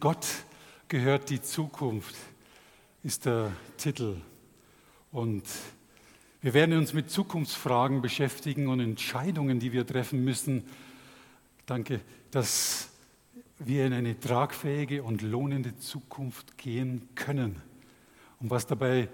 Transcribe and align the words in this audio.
Gott 0.00 0.26
gehört 0.88 1.28
die 1.28 1.42
Zukunft, 1.42 2.16
ist 3.02 3.26
der 3.26 3.52
Titel. 3.76 4.16
Und 5.12 5.44
wir 6.40 6.54
werden 6.54 6.78
uns 6.78 6.94
mit 6.94 7.10
Zukunftsfragen 7.10 8.00
beschäftigen 8.00 8.68
und 8.68 8.80
Entscheidungen, 8.80 9.60
die 9.60 9.74
wir 9.74 9.86
treffen 9.86 10.24
müssen. 10.24 10.64
Danke, 11.66 12.00
dass 12.30 12.88
wir 13.58 13.84
in 13.84 13.92
eine 13.92 14.18
tragfähige 14.18 15.02
und 15.02 15.20
lohnende 15.20 15.78
Zukunft 15.78 16.56
gehen 16.56 17.06
können. 17.14 17.60
Und 18.40 18.48
was 18.48 18.66
dabei 18.66 19.06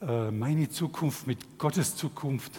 äh, 0.00 0.30
meine 0.30 0.70
Zukunft 0.70 1.26
mit 1.26 1.58
Gottes 1.58 1.96
Zukunft 1.96 2.52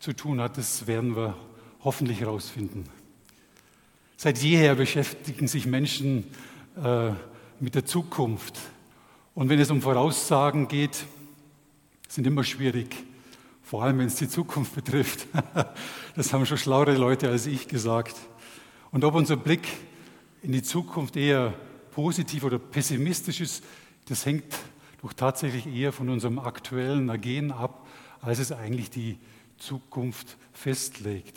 zu 0.00 0.14
tun 0.14 0.40
hat, 0.40 0.58
das 0.58 0.88
werden 0.88 1.14
wir 1.14 1.36
hoffentlich 1.84 2.20
herausfinden. 2.20 2.86
Seit 4.16 4.38
jeher 4.38 4.74
beschäftigen 4.74 5.46
sich 5.46 5.64
Menschen 5.66 6.24
äh, 6.76 7.12
mit 7.58 7.74
der 7.74 7.84
Zukunft. 7.84 8.58
Und 9.34 9.48
wenn 9.48 9.58
es 9.60 9.70
um 9.70 9.82
Voraussagen 9.82 10.68
geht, 10.68 11.04
sind 12.08 12.26
immer 12.26 12.44
schwierig, 12.44 12.96
vor 13.62 13.84
allem 13.84 13.98
wenn 13.98 14.06
es 14.06 14.16
die 14.16 14.28
Zukunft 14.28 14.74
betrifft. 14.76 15.26
Das 16.16 16.32
haben 16.32 16.46
schon 16.46 16.58
schlauere 16.58 16.96
Leute 16.96 17.28
als 17.28 17.46
ich 17.46 17.68
gesagt. 17.68 18.16
Und 18.90 19.04
ob 19.04 19.14
unser 19.14 19.36
Blick 19.36 19.68
in 20.42 20.52
die 20.52 20.62
Zukunft 20.62 21.16
eher 21.16 21.54
positiv 21.92 22.44
oder 22.44 22.58
pessimistisch 22.58 23.40
ist, 23.40 23.64
das 24.08 24.26
hängt 24.26 24.56
doch 25.02 25.12
tatsächlich 25.12 25.66
eher 25.66 25.92
von 25.92 26.08
unserem 26.08 26.38
aktuellen 26.38 27.08
Ergehen 27.08 27.52
ab, 27.52 27.86
als 28.20 28.38
es 28.38 28.52
eigentlich 28.52 28.90
die 28.90 29.18
Zukunft 29.58 30.36
festlegt. 30.52 31.36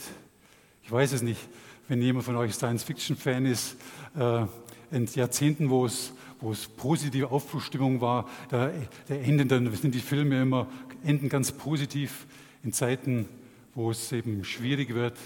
Ich 0.84 0.92
weiß 0.92 1.14
es 1.14 1.22
nicht, 1.22 1.40
wenn 1.88 2.02
jemand 2.02 2.26
von 2.26 2.36
euch 2.36 2.54
Science-Fiction-Fan 2.54 3.46
ist, 3.46 3.76
äh, 4.16 4.46
in 4.94 5.08
Jahrzehnten, 5.14 5.70
wo 5.70 5.86
es, 5.86 6.14
wo 6.40 6.52
es 6.52 6.68
positive 6.68 7.32
Aufbruchstimmung 7.32 8.00
war, 8.00 8.30
da, 8.50 8.72
da 9.08 9.16
enden 9.16 9.48
dann 9.48 9.76
sind 9.76 9.96
die 9.96 10.00
Filme 10.00 10.42
immer 10.42 10.68
enden 11.04 11.30
ganz 11.30 11.52
positiv. 11.52 12.26
In 12.64 12.72
Zeiten, 12.72 13.28
wo 13.76 13.92
es 13.92 14.12
eben 14.12 14.46
schwierig 14.46 14.94
wird, 14.94 15.18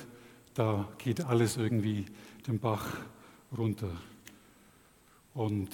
da 0.55 0.87
geht 0.97 1.25
alles 1.25 1.57
irgendwie 1.57 2.05
den 2.47 2.59
Bach 2.59 2.97
runter. 3.55 3.91
Und 5.33 5.69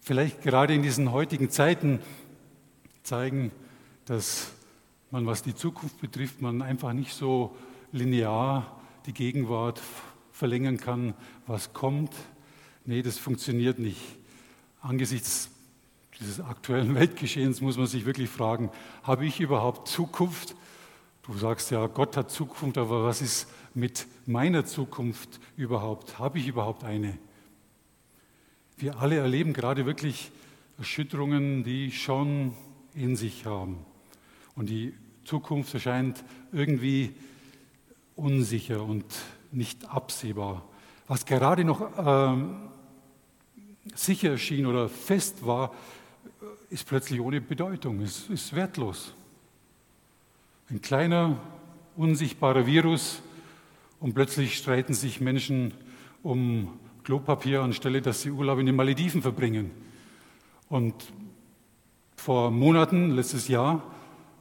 vielleicht 0.00 0.42
gerade 0.42 0.74
in 0.74 0.82
diesen 0.82 1.12
heutigen 1.12 1.50
Zeiten 1.50 2.00
zeigen, 3.02 3.52
dass 4.06 4.52
man, 5.10 5.26
was 5.26 5.42
die 5.42 5.54
Zukunft 5.54 6.00
betrifft, 6.00 6.40
man 6.40 6.62
einfach 6.62 6.92
nicht 6.92 7.12
so 7.12 7.54
linear 7.92 8.80
die 9.04 9.12
Gegenwart 9.12 9.80
verlängern 10.32 10.78
kann, 10.78 11.14
was 11.46 11.72
kommt. 11.72 12.12
Nee, 12.88 13.02
das 13.02 13.18
funktioniert 13.18 13.80
nicht. 13.80 14.00
Angesichts 14.80 15.50
dieses 16.20 16.40
aktuellen 16.40 16.94
Weltgeschehens 16.94 17.60
muss 17.60 17.76
man 17.76 17.88
sich 17.88 18.06
wirklich 18.06 18.30
fragen, 18.30 18.70
habe 19.02 19.26
ich 19.26 19.40
überhaupt 19.40 19.88
Zukunft? 19.88 20.54
Du 21.22 21.36
sagst 21.36 21.72
ja, 21.72 21.84
Gott 21.88 22.16
hat 22.16 22.30
Zukunft, 22.30 22.78
aber 22.78 23.04
was 23.04 23.20
ist 23.22 23.48
mit 23.74 24.06
meiner 24.24 24.64
Zukunft 24.64 25.40
überhaupt? 25.56 26.20
Habe 26.20 26.38
ich 26.38 26.46
überhaupt 26.46 26.84
eine? 26.84 27.18
Wir 28.76 29.00
alle 29.00 29.16
erleben 29.16 29.52
gerade 29.52 29.84
wirklich 29.84 30.30
Erschütterungen, 30.78 31.64
die 31.64 31.90
schon 31.90 32.54
in 32.94 33.16
sich 33.16 33.46
haben. 33.46 33.78
Und 34.54 34.70
die 34.70 34.94
Zukunft 35.24 35.74
erscheint 35.74 36.22
irgendwie 36.52 37.14
unsicher 38.14 38.84
und 38.84 39.04
nicht 39.50 39.90
absehbar. 39.90 40.64
Was 41.08 41.26
gerade 41.26 41.64
noch 41.64 41.90
ähm, 41.98 42.68
sicher 43.94 44.30
erschien 44.30 44.66
oder 44.66 44.88
fest 44.88 45.46
war, 45.46 45.74
ist 46.70 46.86
plötzlich 46.86 47.20
ohne 47.20 47.40
Bedeutung, 47.40 48.00
ist, 48.00 48.28
ist 48.30 48.54
wertlos. 48.54 49.14
Ein 50.68 50.82
kleiner, 50.82 51.38
unsichtbarer 51.96 52.66
Virus 52.66 53.22
und 54.00 54.14
plötzlich 54.14 54.56
streiten 54.56 54.94
sich 54.94 55.20
Menschen 55.20 55.72
um 56.22 56.78
Klopapier 57.04 57.62
anstelle, 57.62 58.02
dass 58.02 58.22
sie 58.22 58.30
Urlaub 58.30 58.58
in 58.58 58.66
den 58.66 58.76
Malediven 58.76 59.22
verbringen. 59.22 59.70
Und 60.68 60.94
vor 62.16 62.50
Monaten, 62.50 63.12
letztes 63.12 63.46
Jahr, 63.46 63.82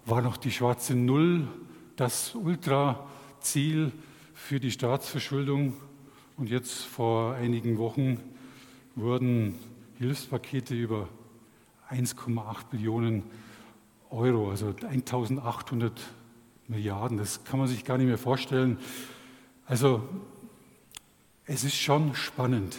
war 0.05 0.21
noch 0.21 0.37
die 0.37 0.51
schwarze 0.51 0.95
Null 0.95 1.47
das 1.95 2.35
Ultraziel 2.35 3.91
für 4.33 4.59
die 4.59 4.71
Staatsverschuldung. 4.71 5.73
Und 6.37 6.49
jetzt 6.49 6.83
vor 6.83 7.35
einigen 7.35 7.77
Wochen 7.77 8.19
wurden 8.95 9.55
Hilfspakete 9.97 10.73
über 10.73 11.09
1,8 11.89 12.69
Billionen 12.71 13.23
Euro, 14.09 14.49
also 14.49 14.67
1800 14.67 15.99
Milliarden, 16.67 17.17
das 17.17 17.43
kann 17.43 17.59
man 17.59 17.67
sich 17.67 17.83
gar 17.83 17.97
nicht 17.97 18.07
mehr 18.07 18.17
vorstellen. 18.17 18.77
Also 19.65 20.07
es 21.45 21.63
ist 21.63 21.75
schon 21.75 22.15
spannend. 22.15 22.77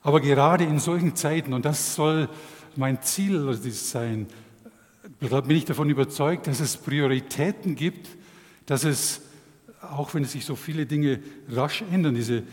Aber 0.00 0.20
gerade 0.20 0.64
in 0.64 0.78
solchen 0.78 1.14
Zeiten, 1.14 1.52
und 1.52 1.64
das 1.64 1.94
soll 1.94 2.28
mein 2.76 3.02
Ziel 3.02 3.52
sein, 3.72 4.26
bin 5.20 5.50
ich 5.50 5.64
davon 5.64 5.90
überzeugt, 5.90 6.46
dass 6.46 6.60
es 6.60 6.76
Prioritäten 6.76 7.74
gibt, 7.74 8.08
dass 8.66 8.84
es, 8.84 9.22
auch 9.82 10.14
wenn 10.14 10.24
sich 10.24 10.44
so 10.44 10.56
viele 10.56 10.86
Dinge 10.86 11.20
rasch 11.48 11.82
ändern, 11.92 12.14
diese 12.14 12.38
äh, 12.38 12.44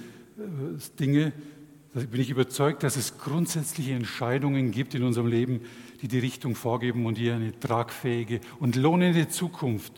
Dinge, 1.96 2.08
bin 2.08 2.22
ich 2.22 2.30
überzeugt, 2.30 2.84
dass 2.84 2.98
es 2.98 3.18
grundsätzliche 3.18 3.94
Entscheidungen 3.94 4.72
gibt 4.72 4.96
in 4.96 5.04
unserem 5.04 5.28
Leben, 5.28 5.62
die 6.02 6.10
die 6.10 6.20
Richtung 6.20 6.56
vorgeben 6.56 7.06
und 7.06 7.18
die 7.18 7.32
eine 7.32 7.58
tragfähige 7.58 8.42
und 8.60 8.76
lohnende 8.76 9.30
Zukunft 9.30 9.94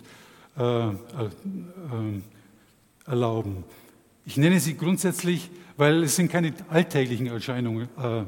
äh, 0.57 0.89
äh, 0.89 0.93
erlauben. 3.07 3.63
Ich 4.25 4.37
nenne 4.37 4.59
sie 4.59 4.77
grundsätzlich, 4.77 5.49
weil 5.75 6.03
es 6.03 6.15
sind 6.15 6.31
keine 6.31 6.53
alltäglichen 6.69 7.27
äh, 7.27 7.31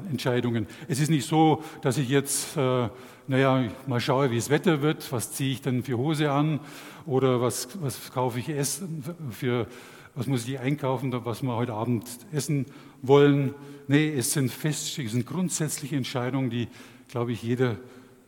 Entscheidungen. 0.10 0.68
Es 0.88 1.00
ist 1.00 1.12
nicht 1.12 1.28
so, 1.28 1.64
dass 1.82 2.00
ich 2.00 2.10
jetzt, 2.10 2.58
äh, 2.58 2.90
naja, 3.28 3.70
mal 3.86 4.00
schaue, 4.00 4.32
wie 4.32 4.38
das 4.38 4.50
Wetter 4.50 4.82
wird, 4.82 5.12
was 5.12 5.34
ziehe 5.34 5.52
ich 5.52 5.62
denn 5.62 5.84
für 5.84 5.98
Hose 5.98 6.32
an 6.32 6.60
oder 7.06 7.40
was, 7.40 7.68
was 7.82 8.12
kaufe 8.12 8.40
ich 8.40 8.50
essen, 8.50 9.04
für, 9.30 9.68
was 10.16 10.26
muss 10.26 10.48
ich 10.48 10.60
einkaufen, 10.60 11.14
was 11.24 11.44
wir 11.44 11.56
heute 11.56 11.74
Abend 11.74 12.08
essen 12.32 12.66
wollen. 13.02 13.54
Nee, 13.88 14.10
es 14.10 14.34
sind 14.34 14.52
fest, 14.52 14.98
es 15.00 15.12
sind 15.12 15.26
grundsätzliche 15.26 15.96
Entscheidungen, 15.96 16.50
die, 16.50 16.68
glaube 17.08 17.32
ich, 17.32 17.42
jeder 17.44 17.78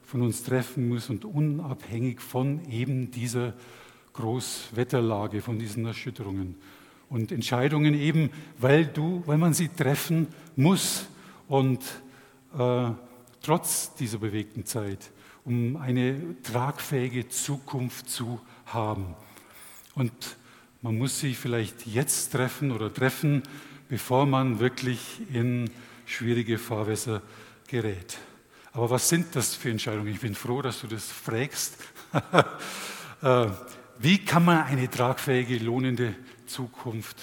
von 0.03 0.21
uns 0.21 0.43
treffen 0.43 0.89
muss 0.89 1.09
und 1.09 1.23
unabhängig 1.23 2.19
von 2.19 2.69
eben 2.69 3.11
dieser 3.11 3.53
Großwetterlage, 4.13 5.41
von 5.41 5.57
diesen 5.57 5.85
Erschütterungen. 5.85 6.55
Und 7.09 7.31
Entscheidungen 7.31 7.93
eben, 7.93 8.29
weil 8.57 8.85
du, 8.85 9.23
weil 9.25 9.37
man 9.37 9.53
sie 9.53 9.69
treffen 9.69 10.27
muss 10.55 11.05
und 11.47 11.81
äh, 12.57 12.91
trotz 13.41 13.95
dieser 13.95 14.17
bewegten 14.17 14.65
Zeit, 14.65 15.11
um 15.45 15.75
eine 15.75 16.19
tragfähige 16.43 17.27
Zukunft 17.27 18.09
zu 18.09 18.39
haben. 18.65 19.15
Und 19.95 20.11
man 20.81 20.97
muss 20.97 21.19
sie 21.19 21.33
vielleicht 21.33 21.85
jetzt 21.85 22.31
treffen 22.31 22.71
oder 22.71 22.93
treffen, 22.93 23.43
bevor 23.91 24.25
man 24.25 24.61
wirklich 24.61 25.21
in 25.33 25.69
schwierige 26.05 26.57
Fahrwässer 26.57 27.21
gerät. 27.67 28.17
Aber 28.71 28.89
was 28.89 29.09
sind 29.09 29.35
das 29.35 29.53
für 29.53 29.69
Entscheidungen? 29.69 30.07
Ich 30.07 30.21
bin 30.21 30.33
froh, 30.33 30.61
dass 30.61 30.79
du 30.81 30.87
das 30.87 31.05
fragst. 31.05 31.77
Äh, 33.23 33.51
wie 33.99 34.17
kann 34.17 34.45
man 34.45 34.63
eine 34.63 34.89
tragfähige, 34.89 35.59
lohnende 35.59 36.15
Zukunft 36.47 37.17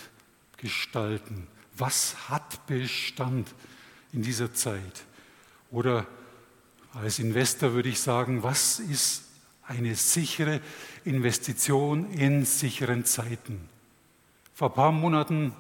gestalten? 0.56 1.48
Was 1.76 2.28
hat 2.28 2.64
Bestand 2.68 3.52
in 4.12 4.22
dieser 4.22 4.54
Zeit? 4.54 5.02
Oder 5.72 6.06
als 6.94 7.18
Investor 7.18 7.72
würde 7.72 7.88
ich 7.88 7.98
sagen, 7.98 8.44
was 8.44 8.78
ist 8.78 9.24
eine 9.66 9.96
sichere 9.96 10.60
Investition 11.04 12.12
in 12.12 12.44
sicheren 12.44 13.04
Zeiten? 13.04 13.68
Vor 14.54 14.68
ein 14.68 14.74
paar 14.74 14.92
Monaten 14.92 15.52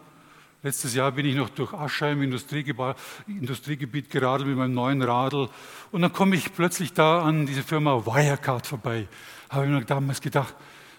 Letztes 0.62 0.94
Jahr 0.94 1.12
bin 1.12 1.24
ich 1.24 1.36
noch 1.36 1.50
durch 1.50 1.72
Aschheim 1.72 2.20
Industriegebiet 2.20 4.10
geradelt 4.10 4.48
mit 4.48 4.58
meinem 4.58 4.74
neuen 4.74 5.02
Radl 5.02 5.48
und 5.92 6.02
dann 6.02 6.12
komme 6.12 6.34
ich 6.34 6.52
plötzlich 6.52 6.92
da 6.92 7.22
an 7.22 7.46
diese 7.46 7.62
Firma 7.62 8.04
Wirecard 8.04 8.66
vorbei. 8.66 9.06
Habe 9.50 9.66
ich 9.66 9.70
mir 9.70 9.84
damals 9.84 10.20
gedacht, 10.20 10.54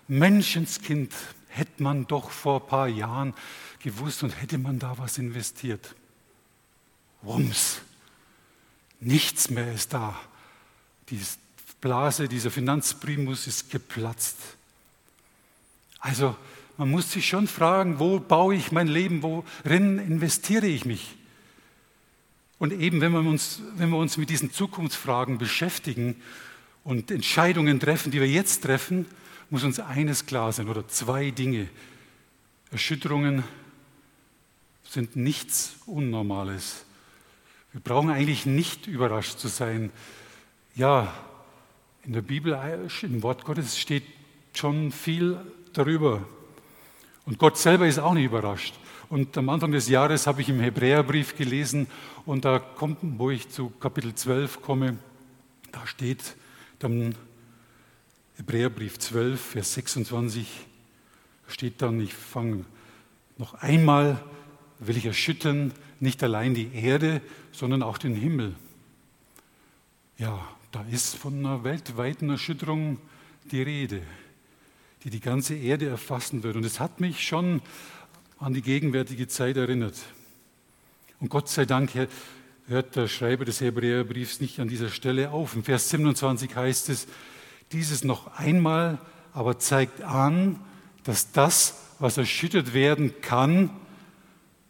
Menschenskind, 0.07 1.13
hätte 1.49 1.83
man 1.83 2.07
doch 2.07 2.31
vor 2.31 2.61
ein 2.61 2.67
paar 2.67 2.87
Jahren 2.87 3.33
gewusst 3.79 4.23
und 4.23 4.41
hätte 4.41 4.57
man 4.57 4.79
da 4.79 4.97
was 4.97 5.17
investiert. 5.17 5.93
Wumms, 7.21 7.81
nichts 9.01 9.49
mehr 9.49 9.73
ist 9.73 9.93
da. 9.93 10.17
Die 11.09 11.19
Blase, 11.81 12.29
dieser 12.29 12.49
Finanzprimus 12.49 13.45
ist 13.45 13.69
geplatzt. 13.69 14.37
Also 15.99 16.37
man 16.79 16.91
muss 16.91 17.11
sich 17.11 17.27
schon 17.27 17.45
fragen, 17.45 17.99
wo 17.99 18.21
baue 18.21 18.55
ich 18.55 18.71
mein 18.71 18.87
Leben, 18.87 19.21
worin 19.21 19.99
investiere 19.99 20.65
ich 20.65 20.85
mich? 20.85 21.17
Und 22.57 22.71
eben, 22.71 23.01
wenn 23.01 23.11
wir, 23.11 23.19
uns, 23.19 23.61
wenn 23.75 23.89
wir 23.89 23.97
uns 23.97 24.15
mit 24.15 24.29
diesen 24.29 24.53
Zukunftsfragen 24.53 25.37
beschäftigen 25.37 26.15
und 26.85 27.11
Entscheidungen 27.11 27.81
treffen, 27.81 28.11
die 28.11 28.21
wir 28.21 28.29
jetzt 28.29 28.63
treffen, 28.63 29.05
muss 29.49 29.65
uns 29.65 29.81
eines 29.81 30.25
klar 30.25 30.53
sein 30.53 30.69
oder 30.69 30.87
zwei 30.87 31.31
Dinge. 31.31 31.67
Erschütterungen 32.71 33.43
sind 34.85 35.17
nichts 35.17 35.75
Unnormales. 35.85 36.85
Wir 37.73 37.81
brauchen 37.81 38.09
eigentlich 38.09 38.45
nicht 38.45 38.87
überrascht 38.87 39.37
zu 39.37 39.49
sein. 39.49 39.91
Ja, 40.75 41.13
in 42.05 42.13
der 42.13 42.21
Bibel, 42.21 42.57
im 43.01 43.21
Wort 43.21 43.43
Gottes 43.43 43.77
steht 43.77 44.05
schon 44.53 44.93
viel 44.93 45.37
darüber. 45.73 46.25
Und 47.29 47.37
Gott 47.37 47.59
selber 47.59 47.85
ist 47.85 47.99
auch 47.99 48.15
nicht 48.15 48.25
überrascht. 48.25 48.73
Und 49.07 49.37
am 49.37 49.49
Anfang 49.49 49.71
des 49.71 49.87
Jahres 49.87 50.25
habe 50.25 50.41
ich 50.41 50.49
im 50.49 50.59
Hebräerbrief 50.59 51.37
gelesen 51.37 51.85
und 52.25 52.43
da 52.43 52.57
kommt, 52.57 52.97
wo 53.03 53.29
ich 53.29 53.49
zu 53.49 53.69
Kapitel 53.69 54.15
12 54.15 54.63
komme, 54.63 54.97
da 55.71 55.85
steht 55.85 56.35
dann 56.79 57.13
Hebräerbrief 58.37 58.97
12, 58.97 59.39
Vers 59.39 59.75
26, 59.75 60.47
steht 61.47 61.83
dann, 61.83 62.01
ich 62.01 62.15
fange 62.15 62.65
noch 63.37 63.53
einmal, 63.53 64.19
will 64.79 64.97
ich 64.97 65.05
erschüttern, 65.05 65.71
nicht 65.99 66.23
allein 66.23 66.55
die 66.55 66.73
Erde, 66.73 67.21
sondern 67.51 67.83
auch 67.83 67.99
den 67.99 68.15
Himmel. 68.15 68.55
Ja, 70.17 70.39
da 70.71 70.83
ist 70.89 71.15
von 71.15 71.37
einer 71.37 71.63
weltweiten 71.63 72.31
Erschütterung 72.31 72.97
die 73.51 73.61
Rede, 73.61 74.01
die 75.03 75.09
die 75.09 75.19
ganze 75.19 75.55
Erde 75.55 75.87
erfassen 75.87 76.43
wird. 76.43 76.55
Und 76.55 76.65
es 76.65 76.79
hat 76.79 76.99
mich 76.99 77.25
schon 77.25 77.61
an 78.37 78.53
die 78.53 78.61
gegenwärtige 78.61 79.27
Zeit 79.27 79.57
erinnert. 79.57 79.95
Und 81.19 81.29
Gott 81.29 81.49
sei 81.49 81.65
Dank 81.65 81.91
hört 82.67 82.95
der 82.95 83.07
Schreiber 83.07 83.45
des 83.45 83.61
Hebräerbriefs 83.61 84.39
nicht 84.39 84.59
an 84.59 84.67
dieser 84.67 84.89
Stelle 84.89 85.31
auf. 85.31 85.55
Im 85.55 85.63
Vers 85.63 85.89
27 85.89 86.55
heißt 86.55 86.89
es, 86.89 87.07
dieses 87.71 88.03
noch 88.03 88.37
einmal 88.37 88.99
aber 89.33 89.59
zeigt 89.59 90.01
an, 90.01 90.59
dass 91.03 91.31
das, 91.31 91.75
was 91.99 92.17
erschüttert 92.17 92.73
werden 92.73 93.21
kann, 93.21 93.69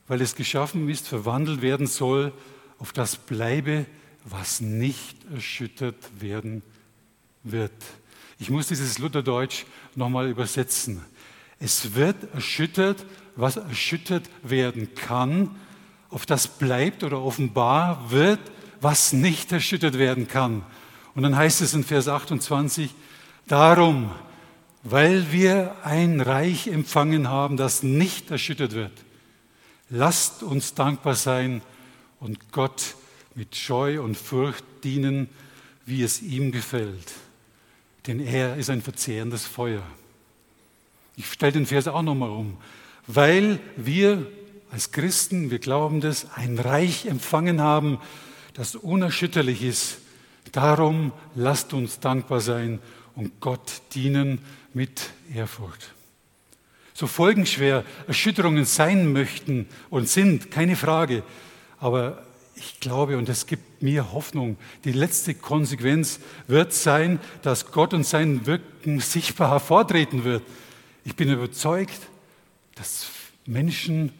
weil 0.08 0.22
es 0.22 0.36
geschaffen 0.36 0.90
ist, 0.90 1.08
verwandelt 1.08 1.62
werden 1.62 1.88
soll, 1.88 2.34
auf 2.80 2.94
das 2.94 3.16
bleibe, 3.18 3.86
was 4.26 4.62
nicht 4.62 5.18
erschüttert 5.31 5.96
werden 6.20 6.64
wird. 7.44 7.74
Ich 8.40 8.50
muss 8.50 8.68
dieses 8.68 8.98
Lutherdeutsch 8.98 9.66
nochmal 9.96 10.30
übersetzen. 10.30 11.06
Es 11.60 11.94
wird 11.96 12.34
erschüttert, 12.34 13.06
was 13.36 13.58
erschüttert 13.58 14.30
werden 14.42 14.96
kann, 14.96 15.56
auf 16.10 16.26
das 16.26 16.48
bleibt 16.48 17.04
oder 17.04 17.22
offenbar 17.22 18.10
wird, 18.10 18.40
was 18.82 19.14
nicht 19.14 19.52
erschüttert 19.52 20.00
werden 20.00 20.28
kann. 20.28 20.64
Und 21.14 21.24
dann 21.24 21.36
heißt 21.36 21.62
es 21.62 21.74
in 21.74 21.84
Vers 21.84 22.08
28, 22.08 22.96
darum, 23.46 24.10
weil 24.84 25.32
wir 25.32 25.76
ein 25.84 26.22
Reich 26.22 26.68
empfangen 26.68 27.28
haben, 27.28 27.58
das 27.58 27.84
nicht 27.84 28.32
erschüttert 28.32 28.74
wird, 28.74 28.94
Lasst 29.90 30.44
uns 30.44 30.76
dankbar 30.76 31.16
sein 31.16 31.64
und 32.20 32.52
Gott 32.52 32.96
mit 33.34 33.56
Scheu 33.56 34.02
und 34.02 34.16
Furcht 34.16 34.64
dienen, 34.84 35.30
wie 35.86 36.04
es 36.04 36.22
ihm 36.22 36.52
gefällt. 36.52 37.12
Denn 38.07 38.19
er 38.19 38.56
ist 38.56 38.69
ein 38.69 38.81
verzehrendes 38.81 39.46
Feuer. 39.46 39.84
Ich 41.16 41.31
stelle 41.31 41.51
den 41.51 41.66
Vers 41.66 41.88
auch 41.88 42.01
nochmal 42.01 42.30
um. 42.30 42.57
Weil 43.07 43.60
wir 43.75 44.25
als 44.72 44.92
Christen, 44.92 45.51
wir 45.51 45.60
glauben 45.60 46.00
das, 46.00 46.28
ein 46.36 46.60
Reich 46.60 47.06
empfangen 47.06 47.62
haben, 47.62 48.00
das 48.54 48.75
unerschütterlich 48.75 49.63
ist. 49.63 49.98
Darum 50.51 51.12
lasst 51.36 51.74
uns 51.74 52.00
dankbar 52.00 52.40
sein 52.40 52.80
und 53.16 53.40
Gott 53.40 53.81
dienen 53.94 54.40
mit 54.74 55.10
Ehrfurcht 55.34 55.94
so 57.00 57.07
folgenschwer 57.07 57.86
Erschütterungen 58.07 58.66
sein 58.66 59.13
möchten 59.13 59.68
und 59.90 60.10
sind, 60.10 60.52
keine 60.52 60.75
Frage. 60.75 61.24
Aber 61.80 62.25
ich 62.60 62.80
glaube, 62.82 63.18
und 63.18 63.30
es 63.30 63.46
gibt 63.46 63.82
mir 63.82 64.12
Hoffnung, 64.12 64.58
die 64.84 64.92
letzte 64.92 65.34
Konsequenz 65.34 66.20
wird 66.48 66.74
sein, 66.74 67.20
dass 67.42 67.72
Gott 67.72 67.94
und 67.94 68.06
sein 68.06 68.46
Wirken 68.46 69.00
sichtbar 69.00 69.50
hervortreten 69.50 70.26
wird. 70.26 70.44
Ich 71.06 71.16
bin 71.16 71.30
überzeugt, 71.32 72.00
dass 72.76 73.08
Menschen 73.46 74.12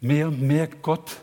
mehr 0.00 0.28
und 0.28 0.42
mehr 0.42 0.68
Gott 0.68 1.22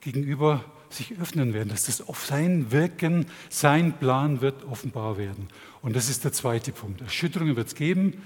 gegenüber 0.00 0.64
sich 0.90 1.18
öffnen 1.20 1.54
werden, 1.54 1.68
dass 1.68 1.86
das 1.86 2.06
auf 2.08 2.26
sein 2.26 2.70
Wirken, 2.70 3.26
sein 3.48 3.92
Plan 3.98 4.40
wird 4.40 4.64
offenbar 4.64 5.16
werden. 5.16 5.48
Und 5.82 5.96
das 5.96 6.08
ist 6.08 6.24
der 6.24 6.32
zweite 6.32 6.72
Punkt. 6.72 7.00
Erschütterungen 7.00 7.56
wird 7.56 7.68
es 7.68 7.74
geben, 7.74 8.22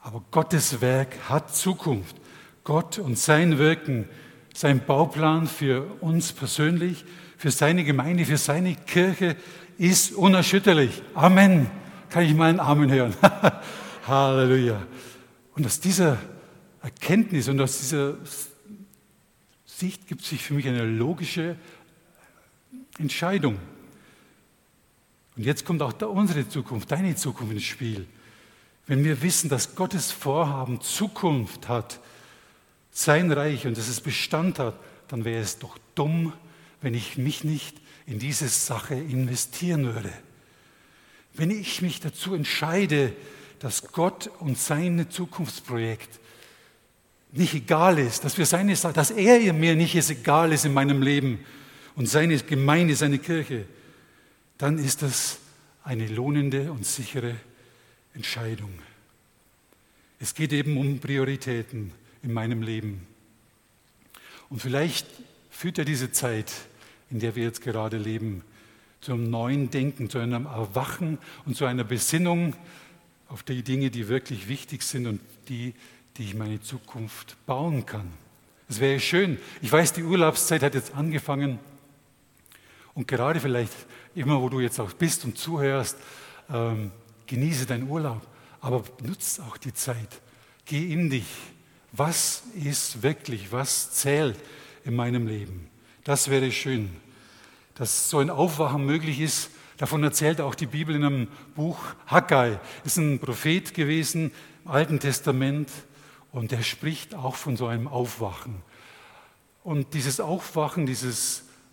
aber 0.00 0.22
Gottes 0.30 0.80
Werk 0.80 1.16
hat 1.28 1.54
Zukunft. 1.54 2.16
Gott 2.64 2.98
und 2.98 3.18
sein 3.18 3.58
Wirken, 3.58 4.08
sein 4.54 4.84
Bauplan 4.84 5.46
für 5.46 5.84
uns 6.00 6.32
persönlich, 6.32 7.04
für 7.38 7.50
seine 7.50 7.84
Gemeinde, 7.84 8.24
für 8.24 8.36
seine 8.36 8.74
Kirche 8.74 9.36
ist 9.78 10.12
unerschütterlich. 10.12 11.02
Amen. 11.14 11.70
Kann 12.10 12.24
ich 12.24 12.34
mal 12.34 12.50
einen 12.50 12.60
Amen 12.60 12.90
hören? 12.90 13.14
Halleluja. 14.06 14.82
Und 15.54 15.66
aus 15.66 15.80
dieser 15.80 16.18
Erkenntnis 16.82 17.48
und 17.48 17.60
aus 17.60 17.78
dieser 17.78 18.16
Sicht 19.64 20.06
gibt 20.06 20.22
sich 20.22 20.42
für 20.42 20.54
mich 20.54 20.68
eine 20.68 20.84
logische 20.84 21.56
Entscheidung. 22.98 23.58
Und 25.36 25.44
jetzt 25.44 25.64
kommt 25.64 25.82
auch 25.82 25.94
unsere 26.02 26.48
Zukunft, 26.48 26.92
deine 26.92 27.16
Zukunft 27.16 27.52
ins 27.52 27.64
Spiel. 27.64 28.06
Wenn 28.86 29.04
wir 29.04 29.22
wissen, 29.22 29.48
dass 29.48 29.74
Gottes 29.74 30.12
Vorhaben 30.12 30.80
Zukunft 30.80 31.68
hat, 31.68 32.00
sein 32.92 33.32
Reich 33.32 33.66
und 33.66 33.76
dass 33.76 33.88
es 33.88 34.00
Bestand 34.00 34.58
hat, 34.58 34.78
dann 35.08 35.24
wäre 35.24 35.42
es 35.42 35.58
doch 35.58 35.78
dumm, 35.94 36.32
wenn 36.80 36.94
ich 36.94 37.18
mich 37.18 37.42
nicht 37.42 37.76
in 38.06 38.18
diese 38.18 38.48
Sache 38.48 38.94
investieren 38.94 39.94
würde. 39.94 40.12
Wenn 41.34 41.50
ich 41.50 41.80
mich 41.80 42.00
dazu 42.00 42.34
entscheide, 42.34 43.14
dass 43.58 43.92
Gott 43.92 44.30
und 44.40 44.58
sein 44.58 45.06
Zukunftsprojekt 45.08 46.20
nicht 47.32 47.54
egal 47.54 47.98
ist, 47.98 48.24
dass, 48.24 48.36
wir 48.36 48.44
seine, 48.44 48.74
dass 48.74 49.10
er 49.10 49.52
mir 49.54 49.74
nicht 49.74 49.94
egal 50.10 50.52
ist 50.52 50.66
in 50.66 50.74
meinem 50.74 51.00
Leben 51.00 51.40
und 51.96 52.06
seine 52.06 52.36
Gemeinde, 52.38 52.94
seine 52.94 53.18
Kirche, 53.18 53.64
dann 54.58 54.78
ist 54.78 55.00
das 55.00 55.38
eine 55.84 56.06
lohnende 56.08 56.70
und 56.70 56.84
sichere 56.84 57.36
Entscheidung. 58.14 58.78
Es 60.20 60.34
geht 60.34 60.52
eben 60.52 60.76
um 60.76 61.00
Prioritäten 61.00 61.92
in 62.22 62.32
meinem 62.32 62.62
Leben. 62.62 63.06
Und 64.48 64.60
vielleicht 64.60 65.06
führt 65.50 65.78
ja 65.78 65.84
diese 65.84 66.12
Zeit, 66.12 66.52
in 67.10 67.20
der 67.20 67.36
wir 67.36 67.44
jetzt 67.44 67.62
gerade 67.62 67.98
leben, 67.98 68.42
zu 69.00 69.12
einem 69.12 69.30
neuen 69.30 69.70
Denken, 69.70 70.08
zu 70.08 70.18
einem 70.18 70.46
Erwachen 70.46 71.18
und 71.44 71.56
zu 71.56 71.64
einer 71.64 71.84
Besinnung 71.84 72.54
auf 73.28 73.42
die 73.42 73.62
Dinge, 73.62 73.90
die 73.90 74.08
wirklich 74.08 74.48
wichtig 74.48 74.82
sind 74.82 75.06
und 75.06 75.20
die, 75.48 75.74
die 76.16 76.24
ich 76.24 76.34
meine 76.34 76.60
Zukunft 76.60 77.36
bauen 77.46 77.84
kann. 77.86 78.12
Es 78.68 78.78
wäre 78.80 79.00
schön. 79.00 79.38
Ich 79.60 79.72
weiß, 79.72 79.92
die 79.92 80.02
Urlaubszeit 80.02 80.62
hat 80.62 80.74
jetzt 80.74 80.94
angefangen. 80.94 81.58
Und 82.94 83.08
gerade 83.08 83.40
vielleicht, 83.40 83.72
immer 84.14 84.40
wo 84.40 84.48
du 84.48 84.60
jetzt 84.60 84.78
auch 84.78 84.92
bist 84.92 85.24
und 85.24 85.36
zuhörst, 85.36 85.96
ähm, 86.50 86.92
Genieße 87.26 87.66
deinen 87.66 87.88
Urlaub, 87.88 88.20
aber 88.60 88.84
nutze 89.02 89.42
auch 89.42 89.56
die 89.56 89.72
Zeit. 89.72 90.20
Geh 90.66 90.92
in 90.92 91.08
dich. 91.08 91.26
Was 91.92 92.42
ist 92.54 93.02
wirklich, 93.02 93.52
was 93.52 93.92
zählt 93.92 94.38
in 94.84 94.96
meinem 94.96 95.26
Leben? 95.26 95.68
Das 96.04 96.30
wäre 96.30 96.50
schön, 96.50 96.90
dass 97.74 98.08
so 98.08 98.18
ein 98.18 98.30
Aufwachen 98.30 98.84
möglich 98.84 99.20
ist. 99.20 99.50
Davon 99.76 100.02
erzählt 100.02 100.40
auch 100.40 100.54
die 100.54 100.66
Bibel 100.66 100.94
in 100.96 101.04
einem 101.04 101.28
Buch. 101.54 101.78
Haggai 102.06 102.58
ist 102.84 102.96
ein 102.96 103.18
Prophet 103.18 103.74
gewesen 103.74 104.32
im 104.64 104.70
Alten 104.70 105.00
Testament 105.00 105.68
und 106.30 106.50
der 106.50 106.62
spricht 106.62 107.14
auch 107.14 107.36
von 107.36 107.56
so 107.56 107.66
einem 107.66 107.88
Aufwachen. 107.88 108.62
Und 109.62 109.94
dieses 109.94 110.18
Aufwachen, 110.18 110.86
diese 110.86 111.12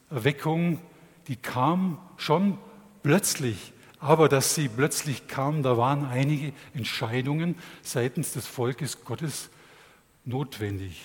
Erweckung, 0.09 0.79
die 1.27 1.37
kam 1.37 1.97
schon 2.17 2.57
plötzlich 3.03 3.73
aber 3.99 4.29
dass 4.29 4.55
sie 4.55 4.69
plötzlich 4.69 5.27
kam, 5.27 5.61
da 5.61 5.77
waren 5.77 6.05
einige 6.05 6.53
Entscheidungen 6.73 7.55
seitens 7.81 8.31
des 8.31 8.47
Volkes 8.47 9.03
Gottes 9.03 9.49
notwendig. 10.25 11.01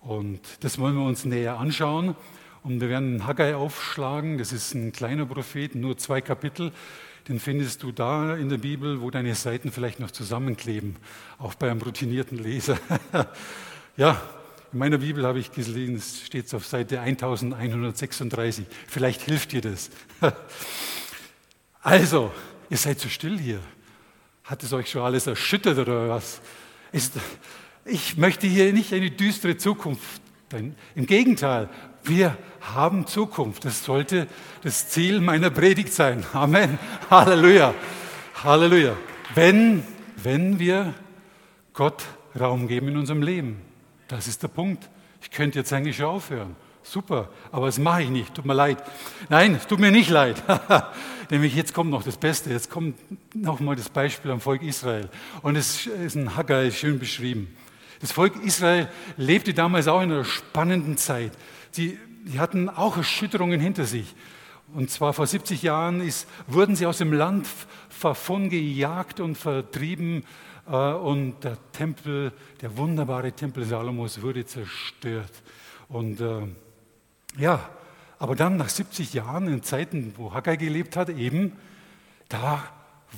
Und 0.00 0.40
das 0.60 0.78
wollen 0.78 0.96
wir 0.96 1.04
uns 1.04 1.24
näher 1.24 1.58
anschauen. 1.58 2.16
Und 2.62 2.80
wir 2.80 2.88
werden 2.88 3.26
Haggai 3.26 3.54
aufschlagen. 3.54 4.38
Das 4.38 4.52
ist 4.52 4.74
ein 4.74 4.92
kleiner 4.92 5.26
Prophet, 5.26 5.74
nur 5.74 5.96
zwei 5.96 6.20
Kapitel. 6.20 6.72
Den 7.28 7.38
findest 7.38 7.82
du 7.82 7.92
da 7.92 8.36
in 8.36 8.48
der 8.48 8.58
Bibel, 8.58 9.00
wo 9.00 9.10
deine 9.10 9.34
Seiten 9.34 9.70
vielleicht 9.72 10.00
noch 10.00 10.10
zusammenkleben, 10.10 10.96
auch 11.38 11.54
bei 11.54 11.70
einem 11.70 11.80
routinierten 11.80 12.38
Leser. 12.38 12.78
ja, 13.96 14.20
in 14.72 14.78
meiner 14.78 14.98
Bibel 14.98 15.26
habe 15.26 15.38
ich 15.38 15.52
gesehen, 15.52 15.96
es 15.96 16.22
steht 16.24 16.52
auf 16.54 16.66
Seite 16.66 17.00
1136. 17.00 18.66
Vielleicht 18.86 19.22
hilft 19.22 19.52
dir 19.52 19.60
das. 19.60 19.90
Also, 21.82 22.30
ihr 22.68 22.76
seid 22.76 23.00
so 23.00 23.08
still 23.08 23.38
hier. 23.38 23.58
Hat 24.44 24.62
es 24.62 24.70
euch 24.74 24.90
schon 24.90 25.00
alles 25.00 25.26
erschüttert 25.26 25.78
oder 25.78 26.10
was? 26.10 26.42
Ist, 26.92 27.14
ich 27.84 28.16
möchte 28.16 28.46
hier 28.46 28.72
nicht 28.72 28.92
eine 28.92 29.10
düstere 29.10 29.56
Zukunft. 29.56 30.20
Im 30.94 31.06
Gegenteil, 31.06 31.68
wir 32.04 32.36
haben 32.60 33.06
Zukunft. 33.06 33.64
Das 33.64 33.84
sollte 33.84 34.26
das 34.62 34.88
Ziel 34.88 35.20
meiner 35.20 35.50
Predigt 35.50 35.92
sein. 35.92 36.24
Amen. 36.32 36.78
Halleluja. 37.10 37.74
Halleluja. 38.42 38.96
Wenn, 39.34 39.84
wenn 40.16 40.58
wir 40.58 40.94
Gott 41.72 42.04
Raum 42.38 42.68
geben 42.68 42.88
in 42.88 42.96
unserem 42.96 43.22
Leben. 43.22 43.60
Das 44.08 44.28
ist 44.28 44.42
der 44.42 44.48
Punkt. 44.48 44.88
Ich 45.22 45.30
könnte 45.30 45.58
jetzt 45.58 45.72
eigentlich 45.72 45.96
schon 45.96 46.06
aufhören. 46.06 46.56
Super, 46.82 47.28
aber 47.52 47.66
das 47.66 47.78
mache 47.78 48.02
ich 48.02 48.10
nicht. 48.10 48.34
Tut 48.34 48.46
mir 48.46 48.54
leid. 48.54 48.82
Nein, 49.28 49.54
es 49.54 49.66
tut 49.66 49.78
mir 49.78 49.90
nicht 49.90 50.08
leid. 50.10 50.42
Nämlich 51.30 51.54
jetzt 51.54 51.74
kommt 51.74 51.90
noch 51.90 52.02
das 52.02 52.16
Beste. 52.16 52.50
Jetzt 52.50 52.70
kommt 52.70 52.96
noch 53.34 53.60
mal 53.60 53.76
das 53.76 53.88
Beispiel 53.88 54.30
am 54.30 54.40
Volk 54.40 54.62
Israel. 54.62 55.08
Und 55.42 55.56
es 55.56 55.86
ist 55.86 56.16
ein 56.16 56.36
Haggai 56.36 56.70
schön 56.70 56.98
beschrieben. 56.98 57.54
Das 58.00 58.12
Volk 58.12 58.42
Israel 58.42 58.88
lebte 59.16 59.52
damals 59.52 59.86
auch 59.86 60.00
in 60.00 60.10
einer 60.10 60.24
spannenden 60.24 60.96
Zeit. 60.96 61.32
Sie, 61.70 61.98
die 62.24 62.40
hatten 62.40 62.68
auch 62.68 62.96
Erschütterungen 62.96 63.60
hinter 63.60 63.84
sich. 63.84 64.14
Und 64.72 64.90
zwar 64.90 65.12
vor 65.12 65.26
70 65.26 65.62
Jahren 65.62 66.00
ist, 66.00 66.26
wurden 66.46 66.76
sie 66.76 66.86
aus 66.86 66.98
dem 66.98 67.12
Land 67.12 67.46
davon 68.00 68.48
gejagt 68.48 69.20
und 69.20 69.36
vertrieben 69.36 70.24
äh, 70.66 70.74
und 70.74 71.44
der 71.44 71.58
Tempel, 71.72 72.32
der 72.62 72.76
wunderbare 72.76 73.32
Tempel 73.32 73.64
Salomos 73.64 74.22
wurde 74.22 74.46
zerstört. 74.46 75.42
Und 75.88 76.20
äh, 76.20 76.42
ja, 77.36 77.68
aber 78.18 78.36
dann 78.36 78.56
nach 78.56 78.68
70 78.68 79.12
Jahren, 79.12 79.48
in 79.48 79.62
Zeiten, 79.62 80.14
wo 80.16 80.32
Haggai 80.32 80.56
gelebt 80.56 80.96
hat, 80.96 81.10
eben, 81.10 81.56
da 82.28 82.62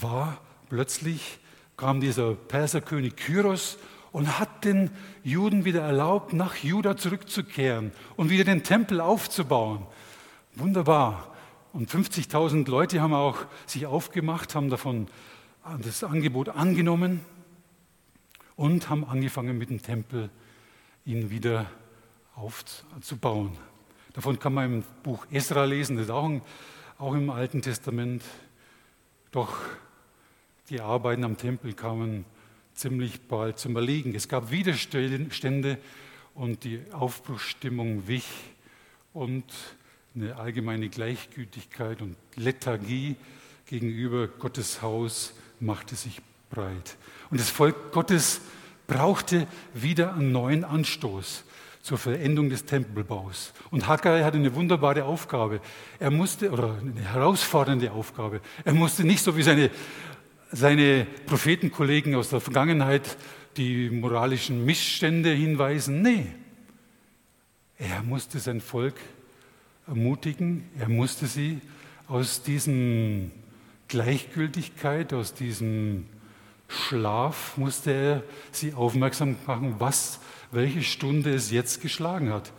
war 0.00 0.38
plötzlich, 0.68 1.38
kam 1.76 2.00
dieser 2.00 2.34
Perserkönig 2.34 3.16
Kyros 3.16 3.78
und 4.12 4.38
hat 4.38 4.64
den 4.64 4.90
Juden 5.24 5.64
wieder 5.64 5.82
erlaubt, 5.82 6.32
nach 6.32 6.56
Juda 6.56 6.96
zurückzukehren 6.96 7.92
und 8.16 8.30
wieder 8.30 8.44
den 8.44 8.62
Tempel 8.62 9.00
aufzubauen. 9.00 9.86
Wunderbar. 10.54 11.32
Und 11.72 11.90
50.000 11.90 12.68
Leute 12.68 13.00
haben 13.00 13.14
auch 13.14 13.38
sich 13.66 13.86
aufgemacht, 13.86 14.54
haben 14.54 14.68
davon 14.68 15.08
das 15.82 16.04
Angebot 16.04 16.50
angenommen 16.50 17.20
und 18.56 18.90
haben 18.90 19.04
angefangen 19.04 19.56
mit 19.56 19.70
dem 19.70 19.80
Tempel 19.80 20.28
ihn 21.06 21.30
wieder 21.30 21.66
aufzubauen. 22.34 23.56
Davon 24.12 24.38
kann 24.38 24.52
man 24.52 24.64
im 24.66 24.84
Buch 25.02 25.26
Esra 25.30 25.64
lesen, 25.64 25.96
das 25.96 26.06
ist 26.06 26.10
auch, 26.10 26.30
auch 26.98 27.14
im 27.14 27.30
Alten 27.30 27.62
Testament. 27.62 28.22
Doch 29.30 29.56
die 30.68 30.82
Arbeiten 30.82 31.24
am 31.24 31.38
Tempel 31.38 31.72
kamen 31.72 32.26
ziemlich 32.74 33.20
bald 33.22 33.58
zum 33.58 33.76
Erliegen. 33.76 34.14
Es 34.14 34.28
gab 34.28 34.50
Widerstände 34.50 35.78
und 36.34 36.64
die 36.64 36.80
Aufbruchsstimmung 36.92 38.06
wich 38.06 38.28
und 39.12 39.44
eine 40.14 40.36
allgemeine 40.36 40.88
Gleichgültigkeit 40.88 42.02
und 42.02 42.16
Lethargie 42.36 43.16
gegenüber 43.66 44.28
Gottes 44.28 44.82
Haus 44.82 45.32
machte 45.60 45.94
sich 45.96 46.20
breit. 46.50 46.96
Und 47.30 47.40
das 47.40 47.50
Volk 47.50 47.92
Gottes 47.92 48.40
brauchte 48.86 49.46
wieder 49.72 50.14
einen 50.14 50.32
neuen 50.32 50.64
Anstoß 50.64 51.44
zur 51.82 51.98
Verendung 51.98 52.48
des 52.48 52.64
Tempelbaus. 52.64 53.52
Und 53.70 53.88
Haggai 53.88 54.22
hatte 54.22 54.36
eine 54.36 54.54
wunderbare 54.54 55.04
Aufgabe. 55.04 55.60
Er 55.98 56.10
musste, 56.10 56.50
oder 56.50 56.78
eine 56.80 57.00
herausfordernde 57.00 57.90
Aufgabe. 57.90 58.40
Er 58.64 58.72
musste 58.72 59.02
nicht 59.04 59.22
so 59.22 59.36
wie 59.36 59.42
seine, 59.42 59.70
seine 60.52 61.06
Prophetenkollegen 61.26 62.14
aus 62.14 62.28
der 62.28 62.40
Vergangenheit 62.40 63.16
die 63.56 63.90
moralischen 63.90 64.64
Missstände 64.64 65.30
hinweisen. 65.30 66.02
Nee, 66.02 66.26
er 67.78 68.02
musste 68.02 68.38
sein 68.38 68.60
Volk 68.60 68.94
ermutigen, 69.86 70.68
er 70.78 70.88
musste 70.88 71.26
sie 71.26 71.60
aus 72.06 72.42
diesem 72.42 73.32
Gleichgültigkeit, 73.88 75.12
aus 75.12 75.34
diesem 75.34 76.06
Schlaf, 76.68 77.56
musste 77.56 77.92
er 77.92 78.22
sie 78.50 78.74
aufmerksam 78.74 79.36
machen, 79.46 79.74
was 79.78 80.20
welche 80.50 80.82
Stunde 80.82 81.34
es 81.34 81.50
jetzt 81.50 81.80
geschlagen 81.82 82.32
hat. 82.32 82.52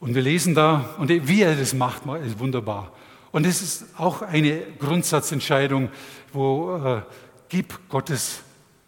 Und 0.00 0.14
wir 0.14 0.22
lesen 0.22 0.54
da, 0.54 0.94
und 0.98 1.08
wie 1.10 1.42
er 1.42 1.54
das 1.54 1.74
macht, 1.74 2.02
ist 2.24 2.38
wunderbar. 2.38 2.92
Und 3.32 3.46
es 3.46 3.62
ist 3.62 3.84
auch 3.96 4.22
eine 4.22 4.60
Grundsatzentscheidung, 4.78 5.90
wo 6.32 6.76
äh, 6.76 7.02
gib 7.48 7.88
Gottes 7.88 8.40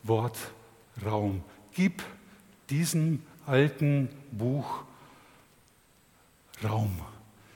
Wort 0.03 0.37
Raum. 1.05 1.43
Gib 1.73 2.03
diesem 2.69 3.23
alten 3.47 4.09
Buch 4.33 4.85
Raum. 6.65 7.01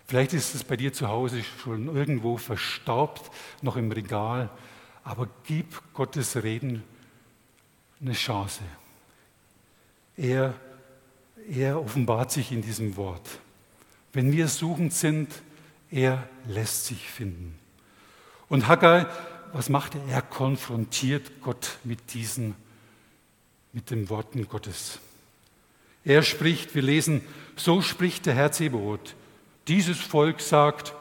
Vielleicht 0.06 0.32
ist 0.32 0.54
es 0.54 0.62
bei 0.62 0.76
dir 0.76 0.92
zu 0.92 1.08
Hause 1.08 1.42
schon 1.42 1.94
irgendwo 1.94 2.36
verstaubt, 2.36 3.30
noch 3.62 3.76
im 3.76 3.90
Regal, 3.90 4.50
aber 5.02 5.28
gib 5.44 5.80
Gottes 5.94 6.36
Reden 6.42 6.84
eine 8.00 8.12
Chance. 8.12 8.60
Er, 10.16 10.54
er 11.50 11.80
offenbart 11.80 12.30
sich 12.30 12.52
in 12.52 12.62
diesem 12.62 12.96
Wort. 12.96 13.40
Wenn 14.12 14.32
wir 14.32 14.48
suchend 14.48 14.92
sind, 14.92 15.30
er 15.90 16.28
lässt 16.46 16.86
sich 16.86 17.08
finden. 17.08 17.58
Und 18.48 18.68
Haggai, 18.68 19.06
was 19.52 19.68
macht 19.68 19.94
er? 19.94 20.04
Er 20.08 20.22
konfrontiert 20.22 21.40
Gott 21.40 21.78
mit 21.84 22.14
diesen, 22.14 22.54
mit 23.72 23.90
den 23.90 24.08
Worten 24.08 24.48
Gottes. 24.48 24.98
Er 26.04 26.22
spricht, 26.22 26.74
wir 26.74 26.82
lesen, 26.82 27.22
so 27.56 27.82
spricht 27.82 28.26
der 28.26 28.34
Herr 28.34 28.52
Zebaoth. 28.52 29.14
Dieses 29.66 29.98
Volk 29.98 30.40
sagt, 30.40 30.94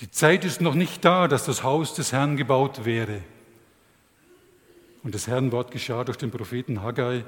die 0.00 0.10
Zeit 0.10 0.44
ist 0.44 0.60
noch 0.60 0.74
nicht 0.74 1.04
da, 1.04 1.28
dass 1.28 1.44
das 1.44 1.62
Haus 1.62 1.94
des 1.94 2.12
Herrn 2.12 2.36
gebaut 2.36 2.84
wäre. 2.84 3.22
Und 5.02 5.14
das 5.14 5.26
Herrnwort 5.26 5.70
geschah 5.70 6.04
durch 6.04 6.18
den 6.18 6.30
Propheten 6.30 6.82
Haggai. 6.82 7.24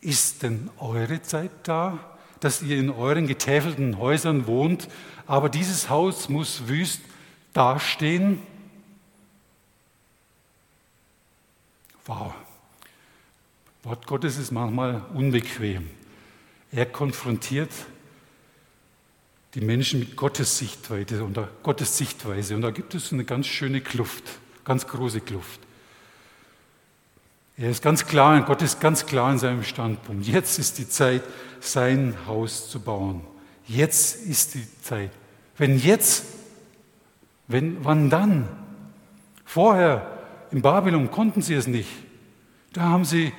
Ist 0.00 0.42
denn 0.42 0.70
eure 0.78 1.20
Zeit 1.22 1.50
da, 1.62 2.18
dass 2.40 2.62
ihr 2.62 2.78
in 2.78 2.90
euren 2.90 3.26
getäfelten 3.26 3.98
Häusern 3.98 4.46
wohnt, 4.46 4.88
aber 5.26 5.48
dieses 5.48 5.88
Haus 5.88 6.28
muss 6.28 6.66
wüst 6.66 7.00
dastehen? 7.52 8.40
Wow. 12.06 12.34
Wort 13.82 14.06
Gottes 14.06 14.36
ist 14.36 14.50
manchmal 14.50 15.02
unbequem. 15.14 15.88
Er 16.72 16.86
konfrontiert 16.86 17.70
die 19.54 19.60
Menschen 19.60 20.00
mit 20.00 20.16
Gottes 20.16 20.58
Sichtweise 20.58 21.24
und 21.24 21.38
Gottes 21.62 21.96
Sichtweise. 21.96 22.54
Und 22.54 22.62
da 22.62 22.70
gibt 22.70 22.94
es 22.94 23.12
eine 23.12 23.24
ganz 23.24 23.46
schöne 23.46 23.80
Kluft, 23.80 24.24
ganz 24.64 24.86
große 24.86 25.20
Kluft. 25.20 25.60
Er 27.56 27.70
ist 27.70 27.82
ganz 27.82 28.06
klar, 28.06 28.40
Gott 28.42 28.62
ist 28.62 28.80
ganz 28.80 29.06
klar 29.06 29.30
in 29.32 29.38
seinem 29.38 29.62
Standpunkt. 29.62 30.26
Jetzt 30.26 30.58
ist 30.58 30.78
die 30.78 30.88
Zeit, 30.88 31.22
sein 31.60 32.14
Haus 32.26 32.70
zu 32.70 32.80
bauen. 32.80 33.20
Jetzt 33.66 34.26
ist 34.26 34.54
die 34.54 34.66
Zeit. 34.82 35.10
Wenn 35.56 35.78
jetzt, 35.78 36.24
wenn, 37.48 37.84
wann 37.84 38.08
dann? 38.08 38.48
Vorher 39.44 40.06
in 40.50 40.62
Babylon 40.62 41.10
konnten 41.10 41.42
sie 41.42 41.54
es 41.54 41.66
nicht. 41.66 41.90
Da 42.72 42.82
haben 42.82 43.04
sie 43.04 43.32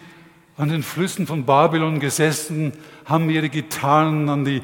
an 0.58 0.70
den 0.70 0.84
Flüssen 0.84 1.26
von 1.26 1.46
Babylon 1.46 2.00
gesessen, 2.00 2.74
haben 3.06 3.30
ihre 3.30 3.50
Gitarren 3.50 4.30
an 4.30 4.46
die, 4.46 4.62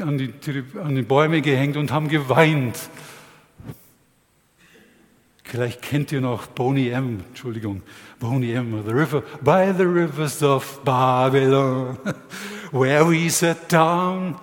an 0.00 0.18
die, 0.18 0.32
an 0.82 0.94
die 0.94 1.02
Bäume 1.02 1.42
gehängt 1.42 1.76
und 1.76 1.92
haben 1.92 2.08
geweint 2.08 2.78
Vielleicht 5.46 5.80
kennt 5.80 6.10
ihr 6.10 6.20
noch 6.20 6.48
Boney 6.48 6.88
M. 6.88 7.22
Entschuldigung, 7.28 7.82
Boney 8.18 8.52
M. 8.52 8.82
The 8.84 8.92
river, 8.92 9.22
by 9.42 9.72
the 9.72 9.84
rivers 9.84 10.42
of 10.42 10.80
Babylon, 10.84 11.96
where 12.72 13.08
we 13.08 13.30
sat 13.30 13.68
down. 13.68 14.36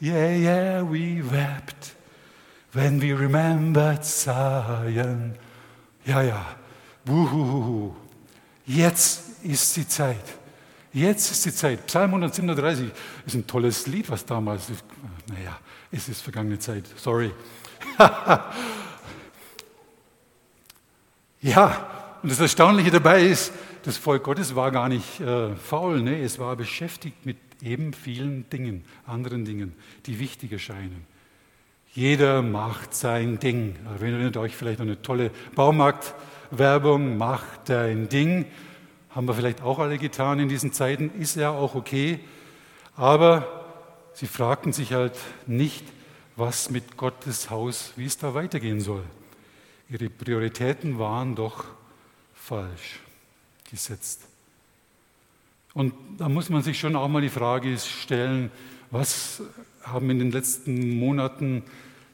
Yeah, 0.00 0.36
yeah, 0.36 0.82
we 0.88 1.20
wept 1.20 1.96
when 2.72 3.00
we 3.00 3.12
remembered 3.12 4.04
Zion. 4.04 5.34
Ja, 6.06 6.22
ja, 6.22 6.46
Wuhuhu. 7.04 7.92
Jetzt 8.66 9.42
ist 9.42 9.76
die 9.76 9.88
Zeit. 9.88 10.24
Jetzt 10.92 11.32
ist 11.32 11.44
die 11.44 11.52
Zeit. 11.52 11.86
Psalm 11.88 12.10
137 12.10 12.92
ist 13.26 13.34
ein 13.34 13.46
tolles 13.48 13.88
Lied, 13.88 14.08
was 14.08 14.24
damals, 14.24 14.68
naja, 15.26 15.58
es 15.90 16.08
ist 16.08 16.20
vergangene 16.22 16.60
Zeit, 16.60 16.84
sorry. 16.96 17.32
Ja, 21.40 21.88
und 22.22 22.32
das 22.32 22.40
Erstaunliche 22.40 22.90
dabei 22.90 23.22
ist, 23.22 23.52
das 23.84 23.96
Volk 23.96 24.24
Gottes 24.24 24.56
war 24.56 24.72
gar 24.72 24.88
nicht 24.88 25.20
äh, 25.20 25.54
faul, 25.54 26.02
ne? 26.02 26.20
es 26.20 26.38
war 26.38 26.56
beschäftigt 26.56 27.24
mit 27.24 27.36
eben 27.62 27.92
vielen 27.92 28.48
Dingen, 28.50 28.84
anderen 29.06 29.44
Dingen, 29.44 29.74
die 30.06 30.18
wichtig 30.18 30.52
erscheinen. 30.52 31.06
Jeder 31.94 32.42
macht 32.42 32.94
sein 32.94 33.38
Ding. 33.38 33.76
Erinnert 33.86 34.36
euch 34.36 34.56
vielleicht 34.56 34.80
an 34.80 34.88
eine 34.88 35.00
tolle 35.00 35.30
Baumarktwerbung, 35.54 37.16
macht 37.16 37.68
dein 37.68 38.08
Ding. 38.08 38.46
Haben 39.10 39.26
wir 39.26 39.34
vielleicht 39.34 39.62
auch 39.62 39.78
alle 39.78 39.98
getan 39.98 40.38
in 40.38 40.48
diesen 40.48 40.72
Zeiten, 40.72 41.10
ist 41.18 41.36
ja 41.36 41.50
auch 41.50 41.74
okay. 41.74 42.20
Aber 42.94 43.46
sie 44.12 44.26
fragten 44.26 44.72
sich 44.72 44.92
halt 44.92 45.14
nicht, 45.46 45.84
was 46.36 46.70
mit 46.70 46.96
Gottes 46.96 47.50
Haus, 47.50 47.92
wie 47.96 48.06
es 48.06 48.18
da 48.18 48.34
weitergehen 48.34 48.80
soll. 48.80 49.04
Ihre 49.90 50.10
Prioritäten 50.10 50.98
waren 50.98 51.34
doch 51.34 51.64
falsch 52.34 53.00
gesetzt. 53.70 54.26
Und 55.74 55.94
da 56.18 56.28
muss 56.28 56.50
man 56.50 56.62
sich 56.62 56.78
schon 56.78 56.96
auch 56.96 57.08
mal 57.08 57.22
die 57.22 57.28
Frage 57.28 57.76
stellen, 57.78 58.50
was 58.90 59.42
haben 59.82 60.10
in 60.10 60.18
den 60.18 60.30
letzten 60.30 60.98
Monaten 60.98 61.62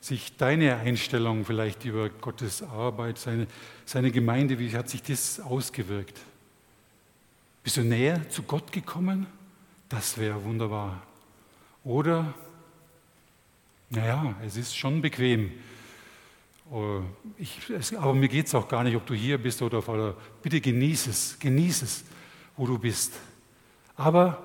sich 0.01 0.37
deine 0.37 0.77
Einstellung 0.77 1.45
vielleicht 1.45 1.85
über 1.85 2.11
Gottes 2.11 2.63
Arbeit, 2.63 3.19
seine, 3.19 3.47
seine 3.87 4.11
Gemeinde, 4.11 4.59
wie 4.59 4.77
hat 4.77 4.89
sich 4.89 5.03
das 5.03 5.41
ausgewirkt? 5.41 6.21
Bist 7.63 7.79
du 7.79 7.83
näher 7.83 8.29
zu 8.29 8.43
Gott 8.43 8.71
gekommen? 8.71 9.27
Das 9.89 10.19
wäre 10.19 10.45
wunderbar. 10.45 11.03
Oder, 11.85 12.35
naja, 13.89 14.35
es 14.45 14.57
ist 14.57 14.77
schon 14.77 15.01
bequem. 15.01 15.53
Oh, 16.77 17.03
ich, 17.39 17.57
aber 17.97 18.15
mir 18.15 18.27
geht 18.27 18.49
es 18.49 18.55
auch 18.57 18.67
gar 18.67 18.83
nicht, 18.83 18.97
ob 18.97 19.07
du 19.07 19.15
hier 19.15 19.39
bist 19.39 19.63
oder 19.63 19.79
auf 19.79 19.89
aller. 19.89 20.17
Bitte 20.43 20.61
genieße 20.61 21.11
es, 21.11 21.39
genieße 21.39 21.85
es, 21.85 22.05
wo 22.57 22.67
du 22.67 22.77
bist. 22.81 23.13
Aber 23.95 24.43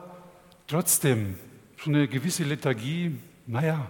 trotzdem, 0.67 1.39
so 1.83 1.89
eine 1.89 2.07
gewisse 2.07 2.43
Lethargie, 2.43 3.17
naja, 3.47 3.89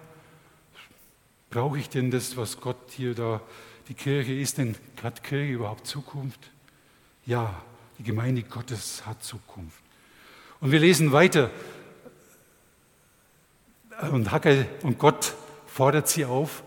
brauche 1.49 1.79
ich 1.79 1.89
denn 1.89 2.11
das, 2.11 2.37
was 2.37 2.61
Gott 2.61 2.77
hier 2.91 3.13
da, 3.13 3.41
die 3.89 3.93
Kirche 3.93 4.31
ist 4.31 4.57
denn, 4.57 4.77
hat 5.03 5.21
Kirche 5.21 5.51
überhaupt 5.51 5.85
Zukunft? 5.85 6.39
Ja, 7.25 7.61
die 7.97 8.03
Gemeinde 8.03 8.43
Gottes 8.43 9.05
hat 9.05 9.21
Zukunft. 9.21 9.83
Und 10.61 10.71
wir 10.71 10.79
lesen 10.79 11.11
weiter. 11.11 11.51
Und 14.13 14.31
Hacke 14.31 14.65
und 14.83 14.97
Gott 14.97 15.33
fordert 15.67 16.07
sie 16.07 16.23
auf, 16.23 16.63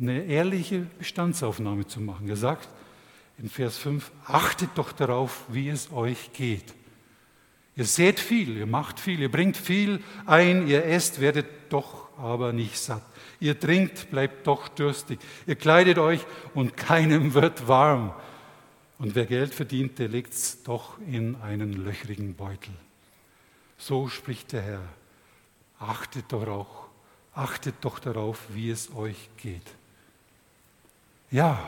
eine 0.00 0.24
ehrliche 0.24 0.86
Bestandsaufnahme 0.98 1.86
zu 1.86 2.00
machen. 2.00 2.28
Er 2.28 2.36
sagt 2.36 2.68
in 3.38 3.48
Vers 3.48 3.78
5, 3.78 4.10
achtet 4.26 4.70
doch 4.74 4.92
darauf, 4.92 5.44
wie 5.48 5.68
es 5.68 5.92
euch 5.92 6.32
geht. 6.32 6.74
Ihr 7.76 7.84
seht 7.84 8.18
viel, 8.18 8.56
ihr 8.56 8.66
macht 8.66 8.98
viel, 8.98 9.20
ihr 9.20 9.30
bringt 9.30 9.56
viel 9.56 10.02
ein, 10.26 10.66
ihr 10.66 10.84
esst, 10.84 11.20
werdet 11.20 11.46
doch 11.68 12.08
aber 12.18 12.52
nicht 12.52 12.76
satt. 12.76 13.04
Ihr 13.38 13.58
trinkt, 13.58 14.10
bleibt 14.10 14.46
doch 14.48 14.66
durstig. 14.66 15.20
Ihr 15.46 15.54
kleidet 15.54 15.98
euch 15.98 16.26
und 16.54 16.76
keinem 16.76 17.34
wird 17.34 17.68
warm. 17.68 18.12
Und 18.98 19.14
wer 19.14 19.26
Geld 19.26 19.54
verdient, 19.54 20.00
der 20.00 20.08
legt 20.08 20.32
es 20.32 20.64
doch 20.64 20.98
in 21.06 21.36
einen 21.36 21.72
löchrigen 21.72 22.34
Beutel. 22.34 22.74
So 23.76 24.08
spricht 24.08 24.52
der 24.52 24.62
Herr. 24.62 24.82
Achtet 25.78 26.24
doch, 26.32 26.48
auch, 26.48 26.88
achtet 27.32 27.76
doch 27.82 28.00
darauf, 28.00 28.40
wie 28.52 28.70
es 28.70 28.92
euch 28.92 29.30
geht. 29.36 29.62
Ja, 31.30 31.58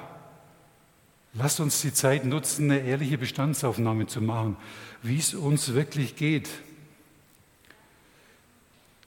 lasst 1.35 1.61
uns 1.61 1.81
die 1.83 1.93
Zeit 1.93 2.25
nutzen, 2.25 2.71
eine 2.71 2.81
ehrliche 2.81 3.19
Bestandsaufnahme 3.19 4.07
zu 4.07 4.21
machen 4.21 4.57
wie 5.03 5.19
es 5.19 5.35
uns 5.35 5.75
wirklich 5.75 6.17
geht. 6.17 6.49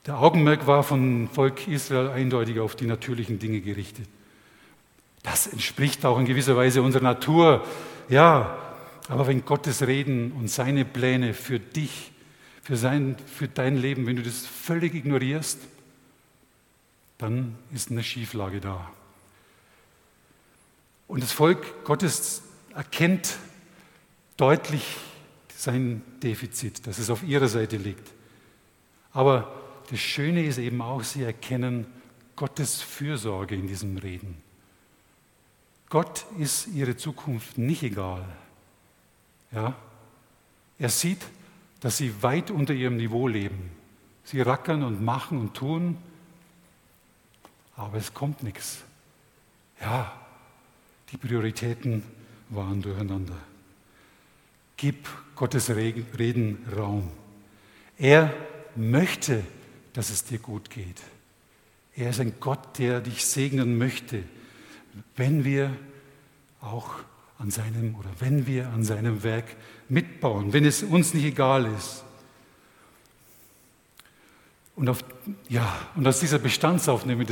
Der 0.06 0.18
Augenmerk 0.18 0.66
war 0.66 0.82
vom 0.82 1.28
Volk 1.28 1.66
Israel 1.68 2.10
eindeutig 2.10 2.60
auf 2.60 2.76
die 2.76 2.86
natürlichen 2.86 3.38
Dinge 3.38 3.60
gerichtet. 3.60 4.06
Das 5.22 5.46
entspricht 5.46 6.04
auch 6.04 6.18
in 6.18 6.26
gewisser 6.26 6.56
Weise 6.56 6.82
unserer 6.82 7.04
Natur. 7.04 7.64
Ja, 8.08 8.58
aber 9.08 9.26
wenn 9.26 9.44
Gottes 9.44 9.86
Reden 9.86 10.32
und 10.32 10.48
seine 10.48 10.84
Pläne 10.84 11.32
für 11.32 11.58
dich, 11.58 12.12
für, 12.62 12.76
sein, 12.76 13.16
für 13.26 13.48
dein 13.48 13.76
Leben, 13.76 14.06
wenn 14.06 14.16
du 14.16 14.22
das 14.22 14.46
völlig 14.46 14.94
ignorierst, 14.94 15.60
dann 17.16 17.56
ist 17.72 17.90
eine 17.90 18.02
Schieflage 18.02 18.60
da. 18.60 18.90
Und 21.06 21.22
das 21.22 21.32
Volk 21.32 21.84
Gottes 21.84 22.42
erkennt 22.74 23.36
deutlich 24.36 24.96
sein 25.56 26.02
Defizit, 26.22 26.86
dass 26.86 26.98
es 26.98 27.10
auf 27.10 27.22
ihrer 27.22 27.48
Seite 27.48 27.76
liegt. 27.76 28.10
Aber 29.12 29.52
das 29.90 30.00
Schöne 30.00 30.44
ist 30.44 30.58
eben 30.58 30.80
auch, 30.82 31.02
sie 31.02 31.22
erkennen 31.22 31.86
Gottes 32.36 32.82
Fürsorge 32.82 33.54
in 33.54 33.66
diesem 33.66 33.96
Reden. 33.96 34.42
Gott 35.88 36.26
ist 36.38 36.66
ihre 36.68 36.96
Zukunft 36.96 37.58
nicht 37.58 37.82
egal. 37.82 38.24
Ja? 39.52 39.76
Er 40.78 40.88
sieht, 40.88 41.24
dass 41.80 41.98
sie 41.98 42.22
weit 42.22 42.50
unter 42.50 42.74
ihrem 42.74 42.96
Niveau 42.96 43.28
leben. 43.28 43.70
Sie 44.24 44.40
rackern 44.40 44.82
und 44.82 45.04
machen 45.04 45.38
und 45.38 45.54
tun, 45.54 45.98
aber 47.76 47.98
es 47.98 48.14
kommt 48.14 48.42
nichts. 48.42 48.82
Ja, 49.80 50.12
die 51.10 51.16
Prioritäten 51.16 52.02
waren 52.50 52.82
durcheinander. 52.82 53.36
Gib 54.76 55.08
Gottes 55.36 55.70
Reden 55.70 56.58
Raum. 56.76 57.10
Er 57.96 58.34
möchte, 58.76 59.42
dass 59.92 60.10
es 60.10 60.24
dir 60.24 60.38
gut 60.38 60.70
geht. 60.70 61.00
Er 61.96 62.10
ist 62.10 62.20
ein 62.20 62.34
Gott, 62.40 62.78
der 62.78 63.00
dich 63.00 63.24
segnen 63.24 63.78
möchte, 63.78 64.24
wenn 65.16 65.44
wir 65.44 65.76
auch 66.60 66.90
an 67.38 67.50
seinem 67.50 67.94
oder 67.94 68.10
wenn 68.18 68.46
wir 68.46 68.68
an 68.70 68.84
seinem 68.84 69.22
Werk 69.22 69.56
mitbauen, 69.88 70.52
wenn 70.52 70.64
es 70.64 70.82
uns 70.82 71.14
nicht 71.14 71.24
egal 71.24 71.66
ist. 71.76 72.04
Und, 74.76 74.88
auf, 74.88 75.04
ja, 75.48 75.72
und 75.94 76.06
aus 76.06 76.18
dieser 76.18 76.38
Bestandsaufnahme, 76.38 77.24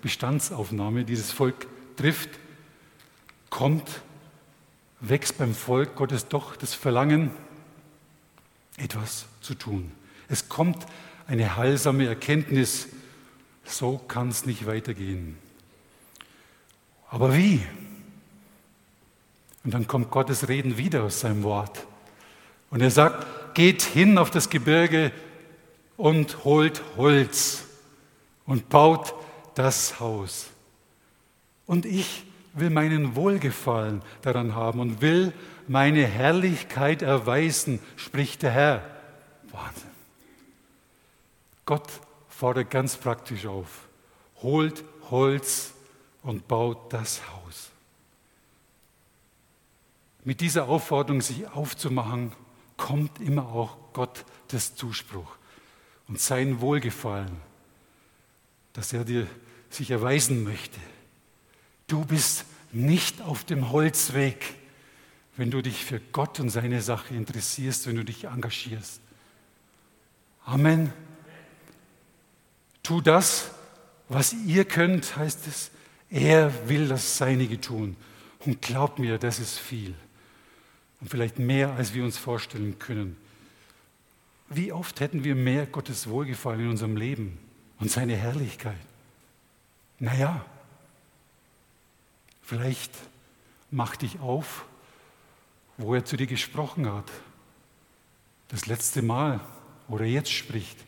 Bestandsaufnahme, 0.00 1.04
die 1.04 1.16
das 1.16 1.30
Volk 1.30 1.66
trifft, 1.96 2.30
kommt 3.56 4.02
wächst 5.00 5.38
beim 5.38 5.54
Volk 5.54 5.96
Gottes 5.96 6.28
doch 6.28 6.56
das 6.56 6.74
Verlangen, 6.74 7.30
etwas 8.76 9.24
zu 9.40 9.54
tun. 9.54 9.92
Es 10.28 10.50
kommt 10.50 10.84
eine 11.26 11.56
heilsame 11.56 12.06
Erkenntnis, 12.06 12.88
so 13.64 13.96
kann 13.96 14.28
es 14.28 14.44
nicht 14.44 14.66
weitergehen. 14.66 15.38
Aber 17.08 17.34
wie? 17.34 17.64
Und 19.64 19.72
dann 19.72 19.86
kommt 19.86 20.10
Gottes 20.10 20.48
Reden 20.48 20.76
wieder 20.76 21.04
aus 21.04 21.20
seinem 21.20 21.42
Wort. 21.42 21.86
Und 22.68 22.82
er 22.82 22.90
sagt, 22.90 23.54
geht 23.54 23.80
hin 23.80 24.18
auf 24.18 24.30
das 24.30 24.50
Gebirge 24.50 25.12
und 25.96 26.44
holt 26.44 26.82
Holz 26.98 27.64
und 28.44 28.68
baut 28.68 29.14
das 29.54 29.98
Haus. 29.98 30.48
Und 31.64 31.86
ich 31.86 32.25
will 32.56 32.70
meinen 32.70 33.14
Wohlgefallen 33.14 34.02
daran 34.22 34.54
haben 34.54 34.80
und 34.80 35.00
will 35.00 35.32
meine 35.68 36.06
Herrlichkeit 36.06 37.02
erweisen, 37.02 37.80
spricht 37.96 38.42
der 38.42 38.50
Herr. 38.50 38.82
Wahnsinn. 39.52 39.90
Gott 41.64 41.88
fordert 42.28 42.70
ganz 42.70 42.96
praktisch 42.96 43.46
auf. 43.46 43.88
Holt 44.42 44.84
Holz 45.10 45.72
und 46.22 46.48
baut 46.48 46.92
das 46.92 47.20
Haus. 47.30 47.70
Mit 50.24 50.40
dieser 50.40 50.68
Aufforderung, 50.68 51.20
sich 51.20 51.46
aufzumachen, 51.48 52.32
kommt 52.76 53.20
immer 53.20 53.46
auch 53.46 53.76
Gott 53.92 54.24
des 54.50 54.74
Zuspruch 54.74 55.36
und 56.08 56.20
sein 56.20 56.60
Wohlgefallen, 56.60 57.36
dass 58.72 58.92
er 58.92 59.04
dir 59.04 59.26
sich 59.70 59.90
erweisen 59.90 60.44
möchte. 60.44 60.80
Du 61.86 62.04
bist 62.04 62.44
nicht 62.72 63.22
auf 63.22 63.44
dem 63.44 63.70
Holzweg, 63.70 64.54
wenn 65.36 65.50
du 65.50 65.62
dich 65.62 65.84
für 65.84 66.00
Gott 66.12 66.40
und 66.40 66.50
seine 66.50 66.82
Sache 66.82 67.14
interessierst, 67.14 67.86
wenn 67.86 67.96
du 67.96 68.04
dich 68.04 68.24
engagierst. 68.24 69.00
Amen. 70.44 70.92
Tu 72.82 73.00
das, 73.00 73.50
was 74.08 74.32
ihr 74.32 74.64
könnt, 74.64 75.16
heißt 75.16 75.46
es. 75.46 75.70
Er 76.08 76.68
will 76.68 76.88
das 76.88 77.18
Seinige 77.18 77.60
tun. 77.60 77.96
Und 78.40 78.62
glaub 78.62 78.98
mir, 78.98 79.18
das 79.18 79.38
ist 79.38 79.58
viel. 79.58 79.94
Und 81.00 81.10
vielleicht 81.10 81.38
mehr, 81.38 81.72
als 81.72 81.94
wir 81.94 82.04
uns 82.04 82.16
vorstellen 82.16 82.78
können. 82.78 83.16
Wie 84.48 84.72
oft 84.72 85.00
hätten 85.00 85.24
wir 85.24 85.34
mehr 85.34 85.66
Gottes 85.66 86.08
Wohlgefallen 86.08 86.60
in 86.60 86.70
unserem 86.70 86.96
Leben 86.96 87.38
und 87.80 87.90
seine 87.90 88.16
Herrlichkeit? 88.16 88.78
Naja, 89.98 90.44
Vielleicht 92.46 92.92
mach 93.70 93.96
dich 93.96 94.20
auf 94.20 94.64
wo 95.78 95.94
er 95.94 96.04
zu 96.04 96.16
dir 96.16 96.26
gesprochen 96.26 96.90
hat. 96.90 97.10
Das 98.48 98.66
letzte 98.66 99.02
Mal, 99.02 99.40
wo 99.88 99.98
er 99.98 100.06
jetzt 100.06 100.32
spricht. 100.32 100.78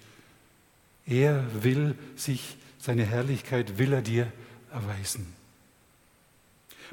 Er 1.06 1.44
will 1.62 1.96
sich, 2.16 2.56
seine 2.78 3.04
Herrlichkeit 3.04 3.78
will 3.78 3.92
er 3.92 4.02
dir 4.02 4.32
erweisen. 4.72 5.34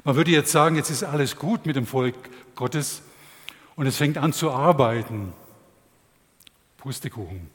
Man 0.04 0.16
würde 0.16 0.30
jetzt 0.30 0.52
sagen, 0.52 0.76
jetzt 0.76 0.90
ist 0.90 1.04
alles 1.04 1.36
gut 1.36 1.66
mit 1.66 1.76
dem 1.76 1.86
Volk 1.86 2.14
Gottes 2.54 3.02
und 3.76 3.86
es 3.86 3.96
fängt 3.96 4.18
an 4.18 4.32
zu 4.32 4.50
arbeiten. 4.50 5.32
Pustekuchen. 6.78 7.50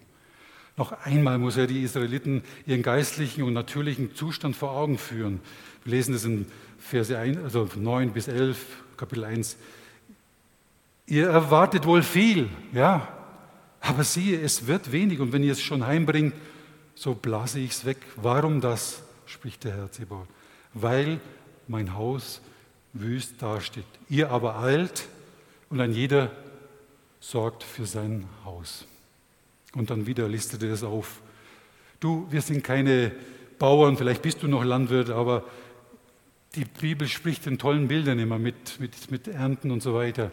Noch 0.81 0.93
einmal 1.05 1.37
muss 1.37 1.57
er 1.57 1.67
die 1.67 1.83
Israeliten 1.83 2.41
ihren 2.65 2.81
geistlichen 2.81 3.43
und 3.43 3.53
natürlichen 3.53 4.15
Zustand 4.15 4.55
vor 4.55 4.71
Augen 4.71 4.97
führen. 4.97 5.39
Wir 5.83 5.91
lesen 5.91 6.13
das 6.13 6.25
in 6.25 6.47
Verse 6.79 7.15
1, 7.15 7.37
also 7.37 7.69
9 7.75 8.11
bis 8.13 8.27
11, 8.27 8.57
Kapitel 8.97 9.23
1. 9.23 9.57
Ihr 11.05 11.29
erwartet 11.29 11.85
wohl 11.85 12.01
viel, 12.01 12.49
ja, 12.73 13.07
aber 13.79 14.03
siehe, 14.03 14.41
es 14.41 14.65
wird 14.65 14.91
wenig 14.91 15.19
und 15.19 15.33
wenn 15.33 15.43
ihr 15.43 15.51
es 15.51 15.61
schon 15.61 15.85
heimbringt, 15.85 16.33
so 16.95 17.13
blase 17.13 17.59
ich 17.59 17.69
es 17.73 17.85
weg. 17.85 17.97
Warum 18.15 18.59
das, 18.59 19.03
spricht 19.27 19.65
der 19.65 19.75
Herr 19.75 19.91
Zebaoth? 19.91 20.27
Weil 20.73 21.19
mein 21.67 21.93
Haus 21.93 22.41
wüst 22.93 23.39
dasteht. 23.39 23.85
Ihr 24.09 24.31
aber 24.31 24.57
eilt 24.57 25.07
und 25.69 25.79
ein 25.79 25.93
jeder 25.93 26.31
sorgt 27.19 27.61
für 27.61 27.85
sein 27.85 28.27
Haus. 28.43 28.87
Und 29.75 29.89
dann 29.89 30.05
wieder 30.05 30.27
listet 30.27 30.63
er 30.63 30.69
das 30.69 30.83
auf. 30.83 31.21
Du, 31.99 32.27
wir 32.29 32.41
sind 32.41 32.63
keine 32.63 33.11
Bauern, 33.59 33.95
vielleicht 33.95 34.21
bist 34.21 34.41
du 34.43 34.47
noch 34.47 34.63
Landwirt, 34.63 35.09
aber 35.09 35.45
die 36.55 36.65
Bibel 36.65 37.07
spricht 37.07 37.47
in 37.47 37.57
tollen 37.57 37.87
Bildern 37.87 38.19
immer 38.19 38.37
mit, 38.37 38.79
mit, 38.79 39.11
mit 39.11 39.27
Ernten 39.27 39.71
und 39.71 39.81
so 39.81 39.93
weiter. 39.93 40.31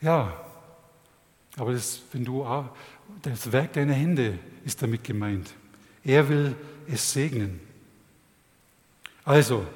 Ja, 0.00 0.32
aber 1.56 1.72
das, 1.72 2.02
wenn 2.12 2.24
du, 2.24 2.46
das 3.22 3.52
Werk 3.52 3.74
deiner 3.74 3.92
Hände 3.92 4.38
ist 4.64 4.82
damit 4.82 5.04
gemeint. 5.04 5.52
Er 6.04 6.28
will 6.28 6.54
es 6.86 7.12
segnen. 7.12 7.60
Also, 9.24 9.66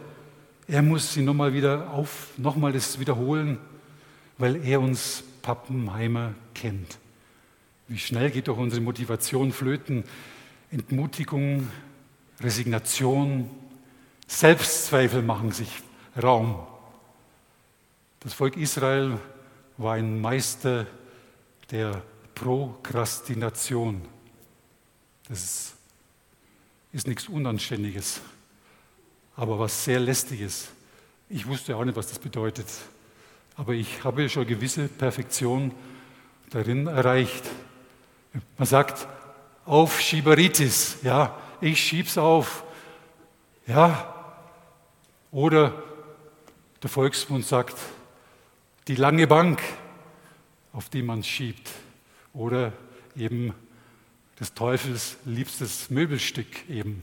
er 0.66 0.82
muss 0.82 1.14
sie 1.14 1.22
nochmal 1.22 1.52
wieder 1.54 1.90
auf, 1.90 2.28
nochmal 2.36 2.72
das 2.72 2.98
wiederholen, 2.98 3.58
weil 4.36 4.64
er 4.64 4.80
uns 4.80 5.24
Pappenheimer 5.40 6.34
kennt. 6.54 6.98
Wie 7.88 7.98
schnell 7.98 8.30
geht 8.30 8.48
doch 8.48 8.58
unsere 8.58 8.82
Motivation 8.82 9.50
flöten? 9.50 10.04
Entmutigung, 10.70 11.68
Resignation, 12.38 13.48
Selbstzweifel 14.26 15.22
machen 15.22 15.52
sich 15.52 15.70
Raum. 16.22 16.66
Das 18.20 18.34
Volk 18.34 18.58
Israel 18.58 19.18
war 19.78 19.94
ein 19.94 20.20
Meister 20.20 20.86
der 21.70 22.02
Prokrastination. 22.34 24.02
Das 25.28 25.42
ist, 25.42 25.74
ist 26.92 27.06
nichts 27.06 27.26
Unanständiges, 27.28 28.20
aber 29.34 29.58
was 29.58 29.84
sehr 29.84 30.00
lästiges. 30.00 30.68
Ich 31.30 31.46
wusste 31.46 31.74
auch 31.74 31.84
nicht, 31.84 31.96
was 31.96 32.08
das 32.08 32.18
bedeutet, 32.18 32.66
aber 33.56 33.72
ich 33.72 34.04
habe 34.04 34.28
schon 34.28 34.46
gewisse 34.46 34.88
Perfektion 34.88 35.72
darin 36.50 36.86
erreicht. 36.86 37.44
Man 38.56 38.66
sagt 38.66 39.06
Aufschieberitis, 39.64 40.98
ja, 41.02 41.36
ich 41.60 41.80
schieb's 41.80 42.16
auf, 42.18 42.64
ja, 43.66 44.14
oder 45.30 45.82
der 46.82 46.90
Volksmund 46.90 47.44
sagt 47.44 47.76
die 48.86 48.94
lange 48.94 49.26
Bank, 49.26 49.60
auf 50.72 50.88
die 50.88 51.02
man 51.02 51.22
schiebt, 51.22 51.70
oder 52.32 52.72
eben 53.16 53.52
des 54.38 54.54
Teufels 54.54 55.16
liebstes 55.24 55.90
Möbelstück 55.90 56.68
eben, 56.68 57.02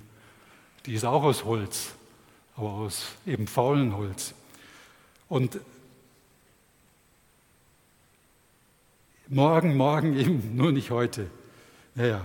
die 0.86 0.94
ist 0.94 1.06
auch 1.06 1.24
aus 1.24 1.44
Holz, 1.44 1.94
aber 2.56 2.70
aus 2.70 3.08
eben 3.26 3.48
faulen 3.48 3.96
Holz. 3.96 4.34
Und 5.28 5.60
Morgen, 9.28 9.76
morgen 9.76 10.16
eben, 10.20 10.56
nur 10.56 10.72
nicht 10.72 10.92
heute. 10.92 11.32
Naja, 11.96 12.24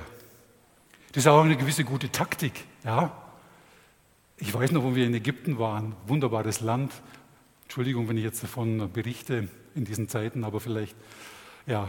das 1.13 1.25
ist 1.25 1.27
auch 1.29 1.43
eine 1.43 1.57
gewisse 1.57 1.83
gute 1.83 2.13
Taktik. 2.13 2.53
Ja? 2.85 3.17
Ich 4.37 4.53
weiß 4.53 4.73
noch, 4.73 4.83
wo 4.83 4.95
wir 4.95 5.07
in 5.07 5.15
Ägypten 5.15 5.59
waren, 5.59 5.97
wunderbares 6.07 6.61
Land. 6.61 6.93
Entschuldigung, 7.63 8.07
wenn 8.11 8.19
ich 8.19 8.25
jetzt 8.25 8.43
davon 8.43 8.93
berichte 8.93 9.49
in 9.75 9.87
diesen 9.87 10.11
Zeiten, 10.11 10.45
aber 10.45 10.61
vielleicht, 10.61 10.95
ja, 11.67 11.89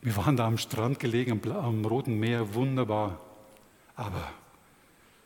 wir 0.00 0.16
waren 0.16 0.38
da 0.38 0.46
am 0.46 0.56
Strand 0.56 0.98
gelegen, 0.98 1.32
am, 1.32 1.52
am 1.52 1.84
Roten 1.84 2.18
Meer, 2.18 2.54
wunderbar. 2.54 3.20
Aber 3.94 4.26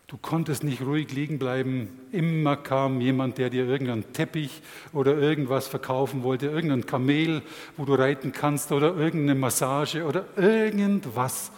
Du 0.09 0.17
konntest 0.19 0.63
nicht 0.63 0.83
ruhig 0.83 1.13
liegen 1.13 1.39
bleiben. 1.39 1.89
Immer 2.13 2.57
kam 2.57 3.01
jemand, 3.01 3.39
der 3.39 3.51
dir 3.51 3.67
irgendeinen 3.67 4.13
Teppich 4.13 4.63
oder 4.93 5.19
irgendwas 5.19 5.67
verkaufen 5.67 6.23
wollte, 6.23 6.47
irgendein 6.47 6.87
Kamel, 6.87 7.43
wo 7.77 7.85
du 7.85 7.95
reiten 7.95 8.31
kannst 8.31 8.71
oder 8.71 8.95
irgendeine 8.95 9.35
Massage 9.35 10.05
oder 10.05 10.27
irgendwas. 10.37 11.51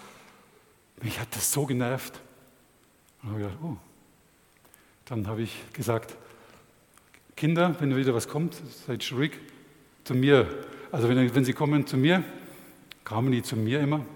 Mich 1.03 1.21
hat 1.21 1.29
das 1.33 1.53
so 1.53 1.67
genervt. 1.67 2.19
Dann 3.21 3.33
habe, 3.33 3.41
gedacht, 3.41 3.59
oh. 3.63 3.77
Dann 5.05 5.27
habe 5.27 5.43
ich 5.43 5.55
gesagt, 5.75 6.17
Kinder, 7.37 7.77
wenn 7.81 7.95
wieder 7.97 8.15
was 8.15 8.29
kommt, 8.29 8.61
seid 8.87 9.13
ruhig 9.13 9.33
zu 10.05 10.15
mir. 10.15 10.49
Also 10.91 11.09
wenn, 11.11 11.35
wenn 11.35 11.45
sie 11.45 11.53
kommen 11.53 11.87
zu 11.87 11.99
mir, 11.99 12.25
kamen 13.05 13.31
die 13.31 13.43
zu 13.43 13.57
mir 13.57 13.81
immer. 13.81 14.07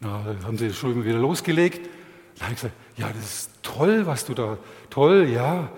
Na, 0.00 0.36
haben 0.44 0.58
sie 0.58 0.72
schon 0.72 1.04
wieder 1.04 1.18
losgelegt. 1.18 1.88
Da 2.38 2.44
habe 2.44 2.54
ich 2.54 2.60
gesagt, 2.60 2.76
ja, 2.96 3.08
das 3.08 3.24
ist 3.24 3.50
toll, 3.62 4.06
was 4.06 4.24
du 4.24 4.34
da, 4.34 4.58
toll, 4.90 5.28
ja. 5.28 5.70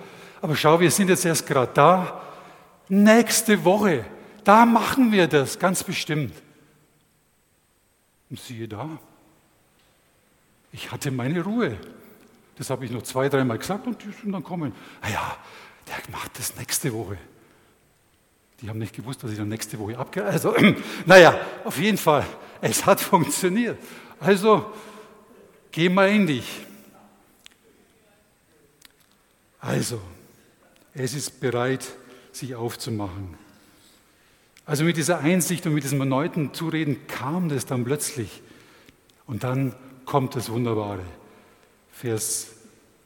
Aber 0.42 0.56
schau, 0.56 0.78
wir 0.80 0.90
sind 0.90 1.08
jetzt 1.08 1.24
erst 1.24 1.46
gerade 1.46 1.72
da. 1.72 2.22
Nächste 2.88 3.64
Woche, 3.64 4.04
da 4.44 4.66
machen 4.66 5.12
wir 5.12 5.26
das, 5.26 5.58
ganz 5.58 5.82
bestimmt. 5.82 6.34
Und 8.28 8.38
siehe 8.38 8.68
da, 8.68 8.88
ich 10.72 10.90
hatte 10.92 11.10
meine 11.10 11.42
Ruhe. 11.42 11.76
Das 12.56 12.70
habe 12.70 12.84
ich 12.84 12.90
noch 12.90 13.02
zwei, 13.02 13.28
dreimal 13.28 13.58
gesagt 13.58 13.86
und 13.86 14.02
die 14.02 14.12
sind 14.12 14.32
dann 14.32 14.44
kommen. 14.44 14.72
Ah 15.00 15.08
ja, 15.08 15.36
der 15.88 15.96
macht 16.12 16.38
das 16.38 16.56
nächste 16.56 16.92
Woche. 16.92 17.16
Die 18.60 18.68
haben 18.68 18.78
nicht 18.78 18.94
gewusst, 18.94 19.24
dass 19.24 19.30
ich 19.30 19.38
dann 19.38 19.48
nächste 19.48 19.78
Woche 19.78 19.98
abgehe. 19.98 20.24
Also, 20.24 20.54
naja, 21.06 21.40
auf 21.64 21.78
jeden 21.78 21.96
Fall, 21.96 22.26
es 22.60 22.84
hat 22.84 23.00
funktioniert. 23.00 23.78
Also, 24.20 24.70
Geh 25.72 25.88
mal 25.88 26.08
in 26.08 26.26
dich. 26.26 26.66
Also, 29.60 30.00
es 30.94 31.14
ist 31.14 31.40
bereit, 31.40 31.86
sich 32.32 32.54
aufzumachen. 32.54 33.38
Also 34.66 34.84
mit 34.84 34.96
dieser 34.96 35.18
Einsicht 35.18 35.66
und 35.66 35.74
mit 35.74 35.84
diesem 35.84 36.00
erneuten 36.00 36.54
Zureden 36.54 37.06
kam 37.06 37.48
das 37.48 37.66
dann 37.66 37.84
plötzlich. 37.84 38.42
Und 39.26 39.44
dann 39.44 39.74
kommt 40.04 40.34
das 40.34 40.50
Wunderbare. 40.50 41.04
Vers 41.92 42.48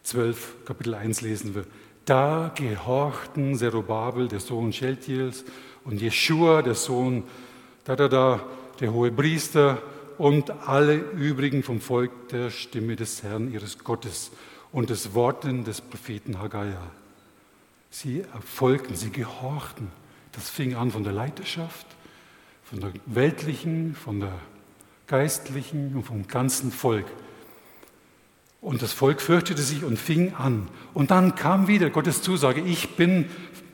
12, 0.05 0.65
Kapitel 0.65 0.95
1 0.95 1.21
lesen 1.23 1.55
wir. 1.55 1.65
Da 2.05 2.53
gehorchten 2.55 3.57
Zerubabel, 3.57 4.29
der 4.29 4.41
Sohn 4.41 4.73
Sheltiels, 4.73 5.45
und 5.85 6.01
Jeschua, 6.01 6.63
der 6.63 6.75
Sohn, 6.75 7.25
da, 7.85 7.97
da, 7.97 8.09
da, 8.09 8.41
der 8.81 8.93
hohe 8.93 9.11
Priester, 9.11 9.83
und 10.19 10.51
alle 10.69 10.97
übrigen 10.97 11.63
vom 11.63 11.81
Volk 11.81 12.29
der 12.29 12.51
Stimme 12.51 12.97
des 12.97 13.23
Herrn 13.23 13.53
ihres 13.53 13.79
Gottes 13.79 14.31
und 14.73 14.91
des 14.91 15.15
Worten 15.15 15.65
des 15.65 15.81
Propheten 15.81 16.41
Haggai. 16.41 16.73
Sie 17.91 18.23
erfolgten, 18.33 18.97
sie 18.97 19.11
gehorchten. 19.11 19.89
Das 20.33 20.51
fing 20.51 20.75
an 20.75 20.91
von 20.91 21.05
der 21.05 21.13
Leiterschaft, 21.13 21.87
von 22.65 22.81
der 22.81 22.93
weltlichen, 23.07 23.95
von 23.95 24.21
der 24.21 24.33
geistlichen 25.07 25.95
und 25.95 26.03
vom 26.03 26.27
ganzen 26.27 26.73
Volk. 26.73 27.07
Und 28.61 28.83
das 28.83 28.93
Volk 28.93 29.21
fürchtete 29.21 29.63
sich 29.63 29.85
und 29.85 29.99
fing 29.99 30.35
an. 30.35 30.69
Und 30.95 31.11
dann 31.11 31.35
kam 31.35 31.69
wieder 31.69 31.91
Gottes 31.91 32.23
Zusage, 32.23 32.63
ich 32.63 32.97
bin 32.97 33.27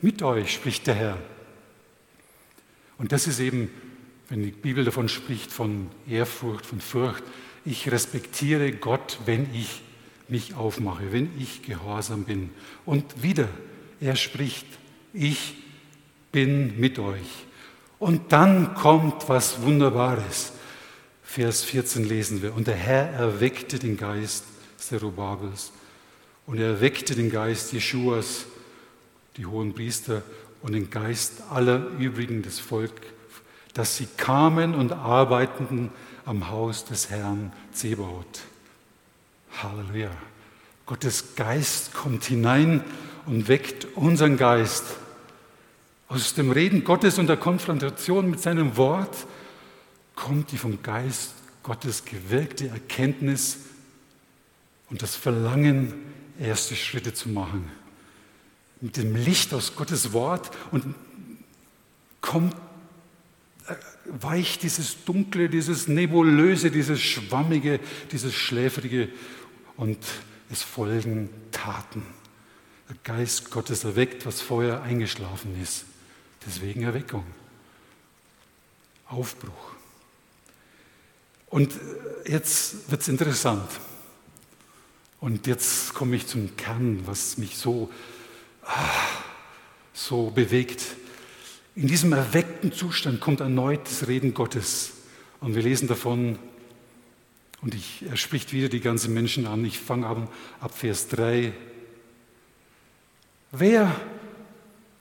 mit 0.03 0.23
euch, 0.23 0.53
spricht 0.53 0.87
der 0.87 0.95
Herr. 0.95 1.19
Und 2.99 3.13
das 3.13 3.27
ist 3.27 3.41
eben 3.41 3.71
wenn 4.31 4.43
die 4.43 4.53
Bibel 4.53 4.85
davon 4.85 5.09
spricht, 5.09 5.53
von 5.53 5.89
Ehrfurcht, 6.09 6.65
von 6.65 6.81
Furcht. 6.81 7.23
Ich 7.67 7.91
respektiere 7.91 8.73
Gott, 8.73 9.19
wenn 9.27 9.53
ich 9.53 9.83
mich 10.29 10.55
aufmache, 10.55 11.13
wenn 11.13 11.29
ich 11.39 11.63
gehorsam 11.63 12.25
bin. 12.25 12.51
Und 12.87 13.23
wieder, 13.23 13.49
er 14.01 14.17
spricht, 14.17 14.67
ich 15.13 15.57
bin 16.33 16.79
mit 16.81 16.99
euch. 16.99 17.45
Und 17.99 18.33
dann 18.33 18.75
kommt 18.75 19.29
was 19.29 19.61
Wunderbares. 19.63 20.53
Vers 21.23 21.65
14 21.65 22.09
lesen 22.09 22.41
wir. 22.41 22.55
Und 22.55 22.69
der 22.69 22.77
Herr 22.77 23.11
erweckte 23.11 23.79
den 23.79 23.97
Geist 23.97 24.45
Zerubabels 24.79 25.73
und 26.47 26.59
er 26.59 26.69
erweckte 26.69 27.15
den 27.15 27.31
Geist 27.31 27.73
Jeschuas, 27.73 28.47
die 29.37 29.47
hohen 29.47 29.75
Priester, 29.75 30.23
und 30.63 30.73
den 30.73 30.91
Geist 30.91 31.43
aller 31.51 31.87
übrigen 31.99 32.43
des 32.43 32.59
Volkes, 32.59 33.07
dass 33.75 33.97
sie 33.97 34.07
kamen 34.17 34.75
und 34.75 34.93
arbeiteten 34.93 35.91
am 36.25 36.49
Haus 36.51 36.85
des 36.85 37.11
Herrn 37.11 37.53
Zebaoth. 37.73 38.43
Halleluja. 39.63 40.11
Gottes 40.87 41.35
Geist 41.37 41.95
kommt 41.95 42.25
hinein 42.25 42.83
und 43.27 43.49
weckt 43.49 43.87
unseren 43.97 44.37
Geist. 44.37 44.85
Aus 46.09 46.35
dem 46.35 46.51
Reden 46.51 46.83
Gottes 46.83 47.19
und 47.19 47.29
der 47.29 47.37
Konfrontation 47.37 48.29
mit 48.29 48.41
seinem 48.41 48.77
Wort 48.77 49.27
kommt 50.17 50.51
die 50.51 50.59
vom 50.59 50.83
Geist 50.83 51.35
Gottes 51.63 52.05
gewirkte 52.05 52.69
Erkenntnis 52.69 53.59
und 54.91 55.03
das 55.03 55.15
Verlangen, 55.15 55.95
erste 56.39 56.75
Schritte 56.75 57.15
zu 57.15 57.29
machen. 57.29 57.71
Mit 58.81 58.97
dem 58.97 59.15
Licht 59.15 59.55
aus 59.55 59.77
Gottes 59.77 60.13
Wort 60.13 60.51
und 60.73 60.95
kommt, 62.21 62.57
äh, 64.11 64.23
weicht 64.23 64.63
dieses 64.63 65.05
Dunkle, 65.05 65.49
dieses 65.49 65.89
Nebulöse, 65.89 66.71
dieses 66.71 67.01
Schwammige, 67.01 67.81
dieses 68.13 68.35
Schläfrige 68.35 69.09
und 69.77 69.99
es 70.51 70.63
folgen 70.63 71.31
Taten. 71.53 72.03
Der 72.89 72.97
Geist 73.05 73.51
Gottes 73.51 73.85
erweckt, 73.85 74.27
was 74.27 74.41
vorher 74.41 74.83
eingeschlafen 74.83 75.61
ist. 75.63 75.85
Deswegen 76.45 76.83
Erweckung. 76.83 77.25
Aufbruch. 79.07 79.75
Und 81.47 81.73
jetzt 82.27 82.91
wird 82.91 83.03
es 83.03 83.09
interessant. 83.09 83.69
Und 85.21 85.47
jetzt 85.47 85.93
komme 85.95 86.17
ich 86.17 86.27
zum 86.27 86.57
Kern, 86.57 87.07
was 87.07 87.37
mich 87.37 87.57
so, 87.57 87.91
ah, 88.65 88.75
so 89.93 90.31
bewegt. 90.31 90.83
In 91.75 91.87
diesem 91.87 92.13
erweckten 92.13 92.73
Zustand 92.73 93.21
kommt 93.21 93.41
erneut 93.41 93.87
das 93.87 94.09
Reden 94.09 94.35
Gottes. 94.35 94.93
Und 95.41 95.55
wir 95.55 95.63
lesen 95.63 95.89
davon, 95.89 96.39
und 97.63 97.75
ich, 97.75 98.05
er 98.09 98.17
spricht 98.17 98.53
wieder 98.53 98.69
die 98.69 98.81
ganzen 98.81 99.13
Menschen 99.13 99.47
an. 99.47 99.65
Ich 99.65 99.79
fange 99.79 100.07
an 100.07 100.29
ab 100.61 100.77
Vers 100.77 101.09
3. 101.09 101.53
Wer 103.53 103.95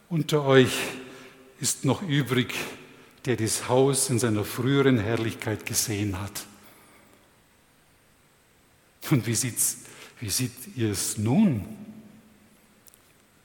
unter 0.10 0.43
euch 0.45 0.77
ist 1.60 1.86
noch 1.86 2.01
übrig, 2.01 2.53
der 3.25 3.38
das 3.38 3.69
Haus 3.69 4.10
in 4.10 4.19
seiner 4.19 4.43
früheren 4.43 4.97
Herrlichkeit 4.97 5.65
gesehen 5.65 6.19
hat? 6.19 6.45
Und 9.10 9.25
wie, 9.25 9.36
sieht's, 9.36 9.77
wie 10.19 10.29
seht 10.29 10.51
ihr 10.75 10.91
es 10.91 11.17
nun? 11.17 11.65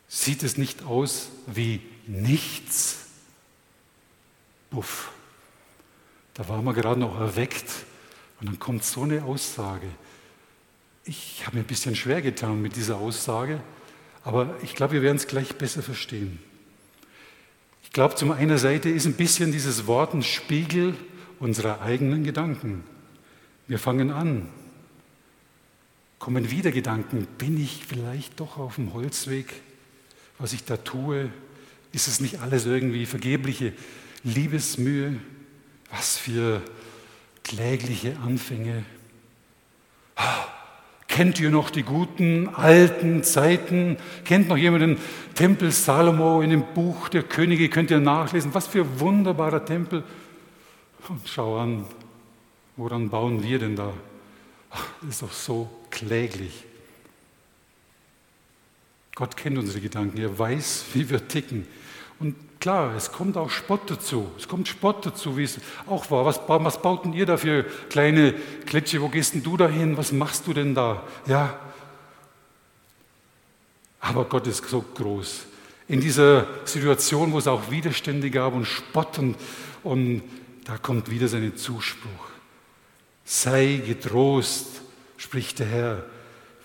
Sieht 0.09 0.43
es 0.43 0.59
nicht 0.59 0.83
aus 0.83 1.29
wie 1.47 1.81
nichts? 2.07 3.04
Buff. 4.75 5.13
Da 6.35 6.49
waren 6.49 6.65
wir 6.65 6.75
gerade 6.75 6.99
noch 6.99 7.21
erweckt 7.21 7.71
und 8.41 8.49
dann 8.49 8.59
kommt 8.59 8.83
so 8.83 9.03
eine 9.03 9.23
Aussage. 9.23 9.87
Ich 11.05 11.47
habe 11.47 11.57
mir 11.57 11.63
ein 11.63 11.67
bisschen 11.67 11.95
schwer 11.95 12.21
getan 12.23 12.61
mit 12.61 12.75
dieser 12.75 12.97
Aussage, 12.97 13.61
aber 14.25 14.57
ich 14.63 14.75
glaube, 14.75 14.95
wir 14.95 15.03
werden 15.03 15.17
es 15.17 15.29
gleich 15.29 15.55
besser 15.55 15.83
verstehen. 15.83 16.41
Ich 17.85 17.93
glaube, 17.93 18.17
zum 18.17 18.33
einen 18.33 18.59
Seite 18.59 18.89
ist 18.89 19.07
ein 19.07 19.15
bisschen 19.15 19.53
dieses 19.53 19.87
Wort 19.87 20.13
ein 20.13 20.25
Spiegel 20.25 20.97
unserer 21.39 21.81
eigenen 21.83 22.25
Gedanken. 22.25 22.83
Wir 23.69 23.79
fangen 23.79 24.11
an, 24.11 24.49
kommen 26.19 26.51
wieder 26.51 26.73
Gedanken, 26.73 27.29
bin 27.39 27.63
ich 27.63 27.85
vielleicht 27.87 28.41
doch 28.41 28.57
auf 28.57 28.75
dem 28.75 28.93
Holzweg, 28.93 29.63
was 30.39 30.53
ich 30.53 30.65
da 30.65 30.79
tue? 30.79 31.31
Ist 31.93 32.09
es 32.09 32.19
nicht 32.19 32.41
alles 32.41 32.67
irgendwie 32.67 33.07
vergebliche 33.07 33.73
Liebesmühe? 34.25 35.21
Was 35.91 36.19
für 36.19 36.63
klägliche 37.45 38.17
Anfänge. 38.25 38.85
Ah, 40.17 40.45
kennt 41.07 41.39
ihr 41.39 41.51
noch 41.51 41.71
die 41.71 41.83
guten 41.83 42.49
alten 42.49 43.23
Zeiten? 43.23 43.99
Kennt 44.25 44.49
noch 44.49 44.57
jemand 44.57 44.83
den 44.83 44.99
Tempel 45.35 45.71
Salomo 45.71 46.41
in 46.41 46.51
dem 46.51 46.65
Buch 46.75 47.09
der 47.09 47.23
Könige? 47.23 47.69
Könnt 47.69 47.91
ihr 47.91 48.01
nachlesen? 48.01 48.55
Was 48.55 48.67
für 48.67 48.99
wunderbarer 48.99 49.65
Tempel. 49.65 50.03
Und 51.09 51.29
schau 51.29 51.59
an, 51.59 51.85
woran 52.77 53.11
bauen 53.11 53.43
wir 53.43 53.59
denn 53.59 53.77
da? 53.77 53.93
Das 55.03 55.11
ist 55.11 55.23
doch 55.23 55.33
so 55.33 55.71
kläglich. 55.91 56.65
Gott 59.15 59.37
kennt 59.37 59.59
unsere 59.59 59.81
Gedanken, 59.81 60.19
er 60.19 60.37
weiß, 60.37 60.87
wie 60.95 61.09
wir 61.09 61.29
ticken. 61.29 61.67
Und 62.19 62.35
klar, 62.65 62.95
es 62.97 63.13
kommt 63.13 63.37
auch 63.37 63.51
Spott 63.51 63.91
dazu. 63.91 64.31
Es 64.39 64.49
kommt 64.49 64.69
Spott 64.69 65.05
dazu, 65.05 65.37
wie 65.37 65.43
es 65.43 65.59
auch 65.87 66.11
war. 66.11 66.25
Was, 66.25 66.41
was 66.49 66.81
baut 66.81 67.05
denn 67.05 67.13
ihr 67.13 67.27
da 67.27 67.37
für 67.37 67.65
kleine 67.91 68.33
Klitsche? 68.65 69.03
Wo 69.03 69.11
gehst 69.11 69.35
denn 69.35 69.43
du 69.43 69.59
da 69.59 69.69
hin? 69.69 69.99
Was 69.99 70.13
machst 70.13 70.47
du 70.47 70.55
denn 70.55 70.75
da? 70.75 71.03
Ja. 71.27 71.61
Aber 74.01 74.25
Gott 74.25 74.47
ist 74.47 74.67
so 74.67 74.83
groß. 74.95 75.45
In 75.89 76.01
dieser 76.01 76.47
Situation, 76.65 77.33
wo 77.33 77.39
es 77.39 77.47
auch 77.47 77.71
Widerstände 77.71 78.31
gab 78.31 78.55
und 78.55 78.65
Spott 78.65 79.19
und, 79.19 79.37
und 79.83 80.23
da 80.65 80.79
kommt 80.79 81.11
wieder 81.11 81.29
sein 81.29 81.55
Zuspruch. 81.59 82.31
Sei 83.27 83.83
getrost, 83.87 84.81
spricht 85.19 85.59
der 85.59 85.67
Herr, 85.67 86.05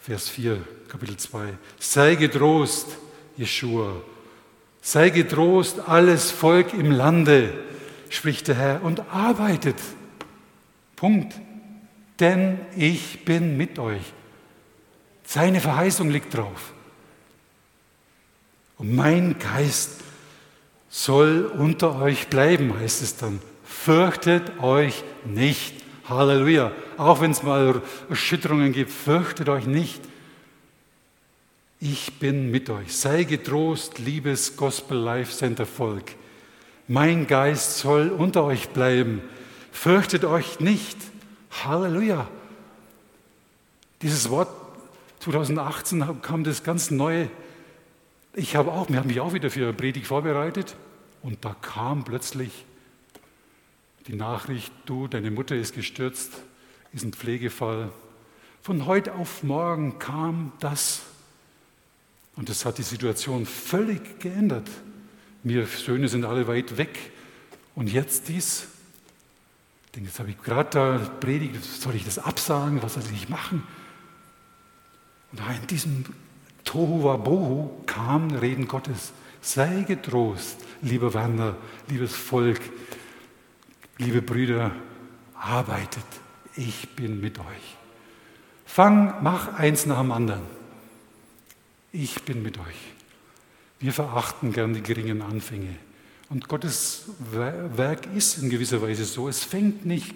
Vers 0.01 0.29
4, 0.29 0.65
Kapitel 0.87 1.17
2. 1.17 1.57
Sei 1.77 2.15
getrost, 2.15 2.87
Jeshua. 3.35 4.01
Sei 4.81 5.09
getrost, 5.09 5.87
alles 5.87 6.31
Volk 6.31 6.73
im 6.73 6.91
Lande, 6.91 7.53
spricht 8.09 8.47
der 8.47 8.55
Herr, 8.55 8.83
und 8.83 9.01
arbeitet. 9.11 9.75
Punkt. 10.95 11.33
Denn 12.19 12.59
ich 12.75 13.23
bin 13.23 13.55
mit 13.55 13.79
euch. 13.79 14.13
Seine 15.25 15.61
Verheißung 15.61 16.09
liegt 16.09 16.35
drauf. 16.35 16.73
Und 18.77 18.95
mein 18.95 19.37
Geist 19.39 20.01
soll 20.89 21.45
unter 21.45 22.01
euch 22.01 22.27
bleiben, 22.27 22.73
heißt 22.79 23.03
es 23.03 23.15
dann. 23.15 23.39
Fürchtet 23.63 24.59
euch 24.59 25.03
nicht. 25.25 25.75
Halleluja. 26.09 26.71
Auch 26.97 27.21
wenn 27.21 27.31
es 27.31 27.43
mal 27.43 27.81
Erschütterungen 28.09 28.73
gibt, 28.73 28.91
fürchtet 28.91 29.47
euch 29.49 29.67
nicht. 29.67 30.01
Ich 31.81 32.19
bin 32.19 32.51
mit 32.51 32.69
euch. 32.69 32.93
Sei 32.93 33.23
getrost, 33.23 33.99
liebes 33.99 34.57
Gospel 34.57 34.97
Life 34.97 35.33
Center 35.33 35.65
Volk. 35.65 36.11
Mein 36.89 37.25
Geist 37.25 37.77
soll 37.77 38.09
unter 38.09 38.43
euch 38.43 38.69
bleiben. 38.69 39.21
Fürchtet 39.71 40.25
euch 40.25 40.59
nicht. 40.59 40.97
Halleluja. 41.63 42.27
Dieses 44.01 44.29
Wort 44.29 44.49
2018 45.21 46.21
kam 46.21 46.43
das 46.43 46.63
ganz 46.63 46.91
neue. 46.91 47.29
Ich 48.33 48.57
habe 48.57 48.73
auch, 48.73 48.89
mir 48.89 48.97
habe 48.97 49.07
mich 49.07 49.21
auch 49.21 49.33
wieder 49.33 49.49
für 49.49 49.71
Predigt 49.71 50.07
vorbereitet 50.07 50.75
und 51.23 51.45
da 51.45 51.55
kam 51.61 52.03
plötzlich 52.03 52.65
die 54.07 54.15
Nachricht, 54.15 54.73
du, 54.85 55.07
deine 55.07 55.31
Mutter 55.31 55.55
ist 55.55 55.75
gestürzt, 55.75 56.41
ist 56.91 57.05
ein 57.05 57.13
Pflegefall. 57.13 57.89
Von 58.61 58.85
heute 58.85 59.15
auf 59.15 59.43
morgen 59.43 59.97
kam 59.97 60.51
das. 60.59 61.03
Und 62.39 62.47
das 62.47 62.63
hat 62.63 62.77
die 62.77 62.83
Situation 62.83 63.45
völlig 63.45 64.21
geändert. 64.21 64.69
Wir 65.43 65.65
Söhne 65.65 66.07
sind 66.07 66.23
alle 66.23 66.47
weit 66.47 66.77
weg. 66.77 67.11
Und 67.75 67.91
jetzt 67.91 68.29
dies. 68.29 68.65
Ich 69.85 69.91
denke, 69.91 70.07
jetzt 70.07 70.19
habe 70.19 70.29
ich 70.29 70.41
gerade 70.41 70.69
da 70.69 70.97
predigt, 71.19 71.61
soll 71.61 71.95
ich 71.95 72.05
das 72.05 72.17
absagen? 72.17 72.81
Was 72.81 72.93
soll 72.93 73.03
ich 73.13 73.27
machen? 73.27 73.63
Und 75.33 75.41
in 75.61 75.67
diesem 75.67 76.05
Tohu 76.63 77.03
Wabohu 77.03 77.71
kam 77.85 78.31
Reden 78.31 78.69
Gottes. 78.69 79.11
Sei 79.41 79.83
getrost, 79.85 80.59
lieber 80.81 81.13
Werner, 81.13 81.57
liebes 81.89 82.15
Volk, 82.15 82.61
liebe 83.97 84.21
Brüder, 84.21 84.71
arbeitet. 85.35 86.05
Ich 86.55 86.95
bin 86.95 87.19
mit 87.19 87.37
euch. 87.37 87.77
Fang, 88.65 89.15
mach 89.21 89.55
eins 89.55 89.85
nach 89.85 89.99
dem 89.99 90.13
anderen. 90.13 90.58
Ich 91.91 92.23
bin 92.23 92.43
mit 92.43 92.57
euch. 92.57 92.93
Wir 93.79 93.93
verachten 93.93 94.51
gern 94.51 94.73
die 94.73 94.83
geringen 94.83 95.21
Anfänge. 95.21 95.75
Und 96.29 96.47
Gottes 96.47 97.05
Werk 97.31 98.07
ist 98.15 98.37
in 98.37 98.49
gewisser 98.49 98.81
Weise 98.81 99.05
so. 99.05 99.27
Es 99.27 99.43
fängt 99.43 99.85
nicht 99.85 100.15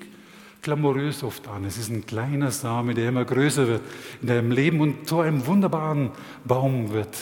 glamourös 0.62 1.24
oft 1.24 1.48
an. 1.48 1.66
Es 1.66 1.78
ist 1.78 1.90
ein 1.90 2.06
kleiner 2.06 2.52
Same, 2.52 2.94
der 2.94 3.10
immer 3.10 3.26
größer 3.26 3.68
wird 3.68 3.82
in 4.22 4.28
deinem 4.28 4.52
Leben 4.52 4.80
und 4.82 5.08
zu 5.08 5.22
einem 5.22 5.46
wunderbaren 5.48 6.12
Baum 6.46 6.92
wird, 6.94 7.18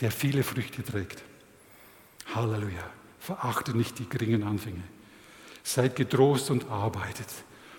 der 0.00 0.10
viele 0.12 0.44
Früchte 0.44 0.84
trägt. 0.84 1.22
Halleluja. 2.34 2.90
Verachte 3.18 3.76
nicht 3.76 3.98
die 3.98 4.08
geringen 4.08 4.44
Anfänge. 4.44 4.82
Seid 5.64 5.96
getrost 5.96 6.50
und 6.50 6.70
arbeitet. 6.70 7.28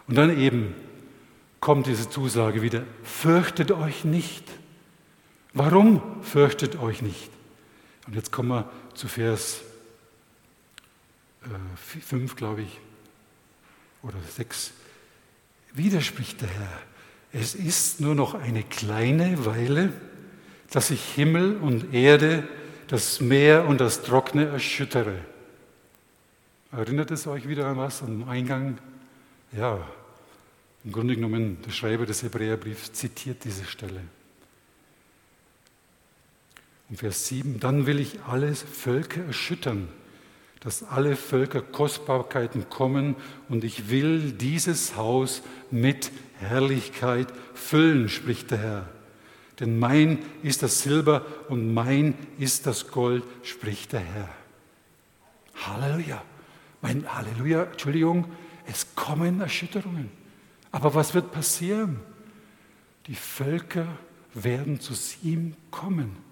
Und 0.07 0.15
dann 0.15 0.37
eben 0.37 0.75
kommt 1.59 1.87
diese 1.87 2.09
Zusage 2.09 2.61
wieder, 2.61 2.83
fürchtet 3.03 3.71
euch 3.71 4.03
nicht. 4.03 4.43
Warum 5.59 6.01
fürchtet 6.23 6.79
euch 6.79 7.01
nicht? 7.01 7.29
Und 8.07 8.15
jetzt 8.15 8.31
kommen 8.31 8.47
wir 8.47 8.69
zu 8.93 9.09
Vers 9.09 9.59
äh, 11.43 11.75
5, 11.75 12.37
glaube 12.37 12.61
ich, 12.61 12.79
oder 14.01 14.15
6. 14.37 14.71
Widerspricht 15.73 16.39
der 16.39 16.47
Herr. 16.47 16.79
Es 17.33 17.55
ist 17.55 17.99
nur 17.99 18.15
noch 18.15 18.35
eine 18.35 18.63
kleine 18.63 19.45
Weile, 19.45 19.91
dass 20.71 20.91
ich 20.91 21.03
Himmel 21.15 21.57
und 21.57 21.93
Erde, 21.93 22.47
das 22.87 23.19
Meer 23.19 23.67
und 23.67 23.81
das 23.81 24.01
Trockene 24.03 24.45
erschüttere. 24.45 25.17
Erinnert 26.71 27.11
es 27.11 27.27
euch 27.27 27.49
wieder 27.49 27.67
an 27.67 27.75
was 27.75 28.01
am 28.01 28.29
Eingang? 28.29 28.77
Ja, 29.51 29.85
im 30.85 30.93
Grunde 30.93 31.15
genommen, 31.15 31.57
der 31.65 31.71
Schreiber 31.71 32.05
des 32.05 32.23
Hebräerbriefs 32.23 32.93
zitiert 32.93 33.43
diese 33.43 33.65
Stelle. 33.65 34.03
Und 36.89 36.97
Vers 36.97 37.27
7, 37.27 37.59
dann 37.59 37.85
will 37.85 37.99
ich 37.99 38.19
alle 38.27 38.53
Völker 38.55 39.23
erschüttern, 39.25 39.87
dass 40.59 40.83
alle 40.83 41.15
Völker 41.15 41.61
Kostbarkeiten 41.61 42.69
kommen 42.69 43.15
und 43.47 43.63
ich 43.63 43.89
will 43.89 44.31
dieses 44.31 44.95
Haus 44.95 45.41
mit 45.71 46.11
Herrlichkeit 46.39 47.27
füllen, 47.53 48.09
spricht 48.09 48.51
der 48.51 48.57
Herr. 48.57 48.89
Denn 49.59 49.77
mein 49.77 50.19
ist 50.41 50.63
das 50.63 50.81
Silber 50.81 51.25
und 51.49 51.73
mein 51.73 52.15
ist 52.37 52.65
das 52.65 52.87
Gold, 52.87 53.23
spricht 53.43 53.93
der 53.93 53.99
Herr. 53.99 54.29
Halleluja. 55.67 56.21
Mein 56.81 57.05
Halleluja, 57.13 57.63
Entschuldigung, 57.63 58.25
es 58.65 58.95
kommen 58.95 59.41
Erschütterungen. 59.41 60.09
Aber 60.71 60.95
was 60.95 61.13
wird 61.13 61.31
passieren? 61.31 61.99
Die 63.07 63.15
Völker 63.15 63.87
werden 64.33 64.79
zu 64.79 64.93
ihm 65.23 65.55
kommen. 65.71 66.28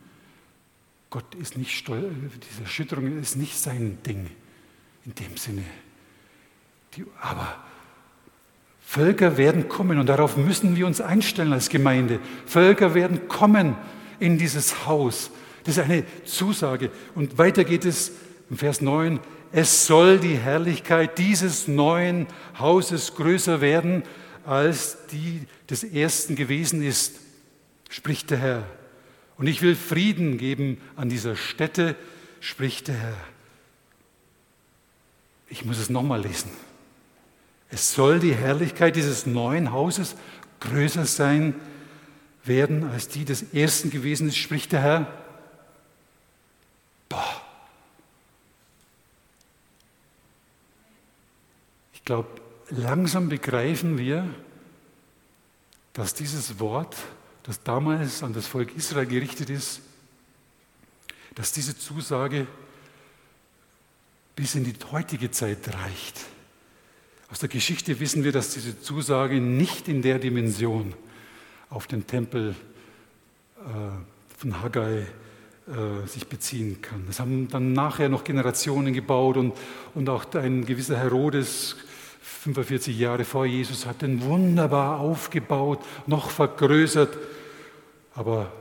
Gott 1.10 1.36
ist 1.36 1.58
nicht 1.58 1.76
stolz, 1.76 2.06
diese 2.50 2.64
Erschütterung 2.64 3.20
ist 3.20 3.36
nicht 3.36 3.58
sein 3.58 3.98
Ding 4.06 4.30
in 5.06 5.16
dem 5.16 5.38
Sinne. 5.38 5.64
Die, 6.96 7.06
aber 7.22 7.64
Völker 8.82 9.38
werden 9.38 9.68
kommen 9.68 10.00
und 10.00 10.08
darauf 10.08 10.38
müssen 10.38 10.76
wir 10.76 10.88
uns 10.88 11.02
einstellen 11.02 11.54
als 11.54 11.70
Gemeinde. 11.70 12.20
Völker 12.46 12.94
werden 12.94 13.28
kommen 13.28 13.76
in 14.20 14.38
dieses 14.38 14.86
Haus. 14.86 15.30
Das 15.64 15.78
ist 15.78 15.84
eine 15.84 16.06
Zusage. 16.24 16.90
Und 17.14 17.38
weiter 17.38 17.66
geht 17.66 17.84
es 17.84 18.14
im 18.50 18.58
Vers 18.58 18.80
9. 18.82 19.20
Es 19.52 19.86
soll 19.86 20.20
die 20.20 20.38
Herrlichkeit 20.38 21.18
dieses 21.18 21.68
neuen 21.68 22.28
Hauses 22.58 23.16
größer 23.16 23.60
werden, 23.60 24.04
als 24.46 24.98
die 25.12 25.42
des 25.70 25.84
ersten 25.84 26.36
gewesen 26.36 26.82
ist, 26.82 27.20
spricht 27.90 28.30
der 28.30 28.38
Herr. 28.38 28.64
Und 29.38 29.48
ich 29.48 29.62
will 29.62 29.76
Frieden 29.76 30.38
geben 30.38 30.82
an 30.96 31.10
dieser 31.10 31.36
Stätte, 31.36 31.96
spricht 32.40 32.88
der 32.88 32.96
Herr. 32.96 33.18
Ich 35.50 35.64
muss 35.64 35.78
es 35.78 35.90
nochmal 35.90 36.22
lesen. 36.22 36.52
Es 37.70 37.94
soll 37.94 38.20
die 38.20 38.34
Herrlichkeit 38.34 38.96
dieses 38.96 39.26
neuen 39.26 39.72
Hauses 39.72 40.16
größer 40.60 41.06
sein 41.06 41.54
werden, 42.44 42.90
als 42.90 43.10
die 43.10 43.26
des 43.26 43.54
ersten 43.54 43.90
gewesen 43.90 44.28
ist, 44.28 44.38
spricht 44.38 44.72
der 44.72 44.82
Herr. 44.82 45.24
Boah. 47.10 47.42
Ich 51.94 52.04
glaube, 52.04 52.30
langsam 52.70 53.30
begreifen 53.30 53.98
wir, 53.98 54.28
dass 55.94 56.14
dieses 56.14 56.60
Wort 56.60 56.96
das 57.48 57.64
damals 57.64 58.24
an 58.24 58.34
das 58.34 58.46
Volk 58.46 58.76
Israel 58.76 59.06
gerichtet 59.06 59.50
ist, 59.50 59.82
dass 61.34 61.54
diese 61.54 61.78
Zusage 61.78 62.46
bis 64.36 64.56
in 64.56 64.66
die 64.66 64.76
heutige 64.92 65.32
Zeit 65.32 65.74
reicht. 65.74 66.20
Aus 67.32 67.40
der 67.40 67.50
Geschichte 67.50 68.00
wissen 68.00 68.24
wir, 68.24 68.34
dass 68.34 68.54
diese 68.54 68.82
Zusage 68.82 69.40
nicht 69.40 69.88
in 69.88 70.02
der 70.02 70.20
Dimension 70.20 70.94
auf 71.70 71.88
den 71.88 72.06
Tempel 72.06 72.54
äh, 73.60 74.38
von 74.38 74.62
Haggai 74.62 75.06
äh, 75.68 76.08
sich 76.08 76.28
beziehen 76.28 76.82
kann. 76.82 77.06
Das 77.08 77.20
haben 77.20 77.48
dann 77.48 77.74
nachher 77.74 78.10
noch 78.10 78.24
Generationen 78.24 78.94
gebaut 78.94 79.38
und, 79.38 79.54
und 79.96 80.10
auch 80.10 80.34
ein 80.36 80.66
gewisser 80.66 80.98
Herodes 80.98 81.78
45 82.22 82.98
Jahre 82.98 83.24
vor 83.24 83.46
Jesus 83.46 83.86
hat 83.86 84.02
den 84.02 84.22
wunderbar 84.22 85.00
aufgebaut, 85.00 85.80
noch 86.08 86.30
vergrößert 86.30 87.18
aber 88.18 88.52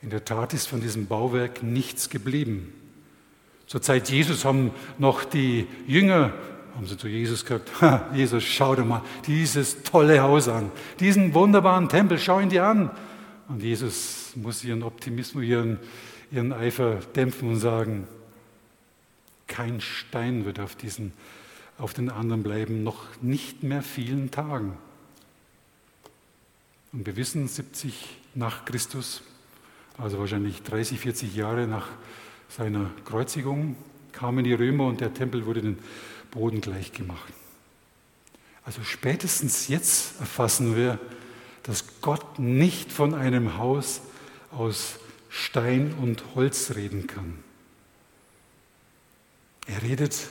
in 0.00 0.10
der 0.10 0.24
Tat 0.24 0.54
ist 0.54 0.68
von 0.68 0.80
diesem 0.80 1.06
Bauwerk 1.06 1.62
nichts 1.62 2.08
geblieben. 2.08 2.72
Zur 3.66 3.82
Zeit 3.82 4.08
Jesus 4.08 4.44
haben 4.44 4.70
noch 4.96 5.24
die 5.24 5.66
Jünger, 5.86 6.32
haben 6.76 6.86
sie 6.86 6.96
zu 6.96 7.08
Jesus 7.08 7.44
gesagt, 7.44 7.70
Jesus, 8.14 8.44
schau 8.44 8.76
dir 8.76 8.84
mal 8.84 9.02
dieses 9.26 9.82
tolle 9.82 10.22
Haus 10.22 10.48
an, 10.48 10.70
diesen 11.00 11.34
wunderbaren 11.34 11.88
Tempel, 11.88 12.18
schau 12.18 12.38
ihn 12.40 12.48
dir 12.48 12.64
an. 12.64 12.90
Und 13.48 13.62
Jesus 13.62 14.32
muss 14.36 14.64
ihren 14.64 14.84
Optimismus, 14.84 15.44
ihren, 15.44 15.78
ihren 16.30 16.52
Eifer 16.52 17.00
dämpfen 17.16 17.48
und 17.48 17.58
sagen, 17.58 18.06
kein 19.48 19.80
Stein 19.80 20.44
wird 20.44 20.60
auf, 20.60 20.76
diesen, 20.76 21.12
auf 21.76 21.92
den 21.92 22.08
anderen 22.08 22.44
bleiben, 22.44 22.84
noch 22.84 23.04
nicht 23.20 23.64
mehr 23.64 23.82
vielen 23.82 24.30
Tagen. 24.30 24.78
Und 26.92 27.06
wir 27.06 27.16
wissen, 27.16 27.48
70 27.48 28.18
nach 28.34 28.66
Christus, 28.66 29.22
also 29.96 30.18
wahrscheinlich 30.18 30.62
30, 30.62 31.00
40 31.00 31.34
Jahre 31.34 31.66
nach 31.66 31.88
seiner 32.48 32.90
Kreuzigung, 33.06 33.76
kamen 34.12 34.44
die 34.44 34.52
Römer 34.52 34.86
und 34.86 35.00
der 35.00 35.14
Tempel 35.14 35.46
wurde 35.46 35.62
den 35.62 35.78
Boden 36.30 36.60
gleich 36.60 36.92
gemacht. 36.92 37.32
Also 38.64 38.82
spätestens 38.84 39.68
jetzt 39.68 40.20
erfassen 40.20 40.76
wir, 40.76 40.98
dass 41.62 41.84
Gott 42.02 42.38
nicht 42.38 42.92
von 42.92 43.14
einem 43.14 43.56
Haus 43.56 44.02
aus 44.50 44.96
Stein 45.30 45.94
und 46.00 46.22
Holz 46.34 46.72
reden 46.74 47.06
kann. 47.06 47.38
Er 49.66 49.82
redet, 49.82 50.28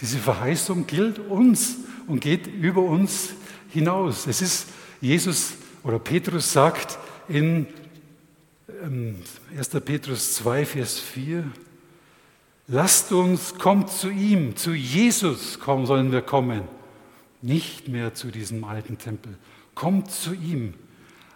diese 0.00 0.18
Verheißung 0.18 0.86
gilt 0.86 1.18
uns 1.18 1.76
und 2.06 2.20
geht 2.20 2.46
über 2.46 2.82
uns 2.82 3.30
hinaus. 3.70 4.26
Es 4.26 4.42
ist, 4.42 4.66
Jesus 5.00 5.54
oder 5.86 6.00
Petrus 6.00 6.52
sagt, 6.52 6.98
in 7.28 7.68
1. 9.56 9.74
Ähm, 9.74 9.80
Petrus 9.84 10.34
2, 10.34 10.66
Vers 10.66 10.98
4, 10.98 11.44
lasst 12.66 13.12
uns, 13.12 13.54
kommt 13.56 13.90
zu 13.90 14.10
ihm, 14.10 14.56
zu 14.56 14.72
Jesus 14.72 15.60
kommen, 15.60 15.86
sollen 15.86 16.10
wir 16.10 16.22
kommen, 16.22 16.62
nicht 17.40 17.86
mehr 17.86 18.14
zu 18.14 18.32
diesem 18.32 18.64
alten 18.64 18.98
Tempel. 18.98 19.38
Kommt 19.76 20.10
zu 20.10 20.34
ihm. 20.34 20.74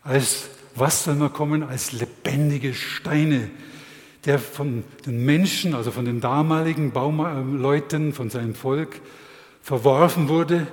Als 0.02 0.48
was 0.74 1.04
sollen 1.04 1.20
wir 1.20 1.28
kommen? 1.28 1.62
Als 1.62 1.92
lebendige 1.92 2.74
Steine, 2.74 3.50
der 4.24 4.40
von 4.40 4.82
den 5.06 5.24
Menschen, 5.24 5.74
also 5.74 5.92
von 5.92 6.04
den 6.04 6.20
damaligen 6.20 6.90
Bauleuten, 6.90 8.12
von 8.12 8.30
seinem 8.30 8.56
Volk 8.56 9.00
verworfen 9.62 10.28
wurde, 10.28 10.66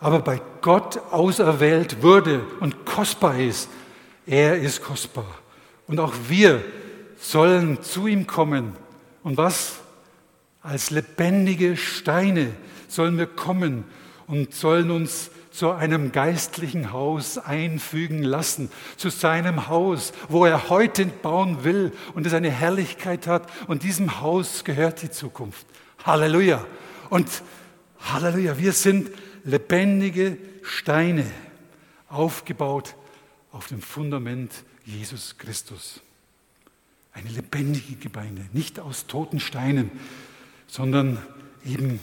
aber 0.00 0.20
bei 0.20 0.40
Gott 0.60 1.00
auserwählt 1.10 2.02
wurde 2.02 2.42
und 2.60 2.84
kostbar 2.84 3.38
ist 3.38 3.68
er 4.30 4.56
ist 4.56 4.82
kostbar. 4.82 5.26
Und 5.88 5.98
auch 5.98 6.14
wir 6.28 6.62
sollen 7.18 7.82
zu 7.82 8.06
ihm 8.06 8.28
kommen. 8.28 8.76
Und 9.24 9.36
was? 9.36 9.80
Als 10.62 10.90
lebendige 10.90 11.76
Steine 11.76 12.52
sollen 12.86 13.18
wir 13.18 13.26
kommen 13.26 13.84
und 14.26 14.54
sollen 14.54 14.90
uns 14.90 15.30
zu 15.50 15.72
einem 15.72 16.12
geistlichen 16.12 16.92
Haus 16.92 17.38
einfügen 17.38 18.22
lassen, 18.22 18.70
zu 18.96 19.10
seinem 19.10 19.66
Haus, 19.66 20.12
wo 20.28 20.44
er 20.46 20.68
heute 20.68 21.06
bauen 21.06 21.64
will 21.64 21.92
und 22.14 22.24
es 22.24 22.34
eine 22.34 22.50
Herrlichkeit 22.50 23.26
hat. 23.26 23.50
Und 23.66 23.82
diesem 23.82 24.20
Haus 24.20 24.62
gehört 24.62 25.02
die 25.02 25.10
Zukunft. 25.10 25.66
Halleluja. 26.04 26.64
Und 27.08 27.26
Halleluja, 27.98 28.58
wir 28.58 28.72
sind 28.72 29.10
lebendige 29.44 30.38
Steine, 30.62 31.26
aufgebaut 32.08 32.96
auf 33.52 33.68
dem 33.68 33.80
Fundament 33.80 34.52
Jesus 34.84 35.36
Christus. 35.38 36.00
Eine 37.12 37.30
lebendige 37.30 37.96
Gemeinde, 37.96 38.46
nicht 38.52 38.78
aus 38.78 39.06
toten 39.06 39.40
Steinen, 39.40 39.90
sondern 40.66 41.18
eben 41.64 42.00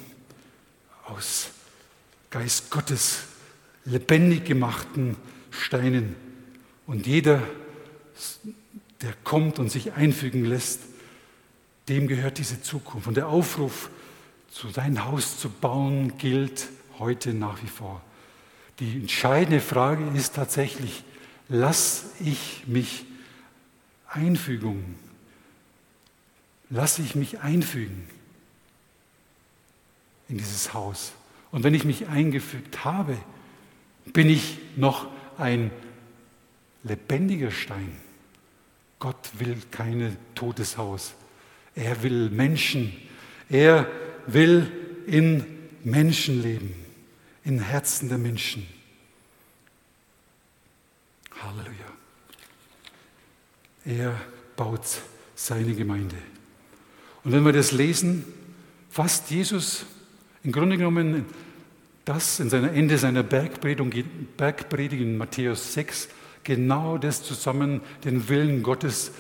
aus 1.06 1.50
Geist 2.30 2.70
Gottes 2.70 3.24
lebendig 3.86 4.46
gemachten 4.46 5.16
Steinen. 5.50 6.16
Und 6.86 7.08
jeder, 7.08 7.42
der 9.02 9.14
kommt 9.24 9.60
und 9.60 9.72
sich 9.72 9.94
einfügen 9.94 10.44
lässt, 10.46 10.82
dem 11.88 12.08
gehört 12.08 12.38
diese 12.38 12.62
Zukunft. 12.62 13.08
Und 13.08 13.16
der 13.16 13.28
Aufruf, 13.28 13.90
zu 14.50 14.70
sein 14.70 15.06
Haus 15.06 15.40
zu 15.40 15.50
bauen, 15.50 16.18
gilt 16.18 16.68
heute 17.00 17.34
nach 17.34 17.62
wie 17.64 17.68
vor. 17.68 18.02
Die 18.80 18.94
entscheidende 18.94 19.60
Frage 19.60 20.06
ist 20.16 20.36
tatsächlich, 20.36 21.04
lass 21.50 22.12
ich 22.20 22.64
mich 22.68 23.06
Einfügung 24.08 24.96
lasse 26.70 27.02
ich 27.02 27.16
mich 27.16 27.40
einfügen 27.40 28.08
in 30.30 30.38
dieses 30.38 30.74
Haus. 30.74 31.14
Und 31.52 31.64
wenn 31.64 31.74
ich 31.74 31.86
mich 31.86 32.08
eingefügt 32.08 32.84
habe, 32.84 33.18
bin 34.06 34.30
ich 34.30 34.58
noch 34.76 35.08
ein 35.38 35.72
lebendiger 36.84 37.52
Stein. 37.52 37.98
Gott 39.00 39.30
will 39.38 39.58
kein 39.72 40.18
totes 40.36 40.78
Haus. 40.78 41.14
Er 41.76 42.04
will 42.04 42.30
Menschen. 42.30 42.94
Er 43.50 43.88
will 44.26 44.72
in 45.06 45.46
Menschen 45.84 46.42
leben, 46.42 46.74
in 47.48 47.60
Herzen 47.60 48.10
der 48.10 48.18
Menschen. 48.18 48.68
Halleluja. 51.42 51.86
Er 53.86 54.20
baut 54.58 54.82
seine 55.34 55.74
Gemeinde. 55.74 56.18
Und 57.24 57.32
wenn 57.32 57.46
wir 57.46 57.54
das 57.54 57.72
lesen, 57.72 58.26
fasst 58.90 59.32
Jesus 59.32 59.86
im 60.44 60.52
Grunde 60.52 60.78
genommen 60.78 61.26
das 62.04 62.42
in 62.42 62.50
seiner 62.50 62.74
Ende 62.74 62.98
seiner 62.98 63.24
Bergpredigt, 63.24 64.36
Bergpredigt 64.36 65.02
in 65.02 65.18
Matthäus 65.18 65.74
6 65.74 66.10
genau 66.44 66.98
das 66.98 67.24
zusammen, 67.24 67.80
den 68.04 68.28
Willen 68.28 68.62
Gottes, 68.62 69.12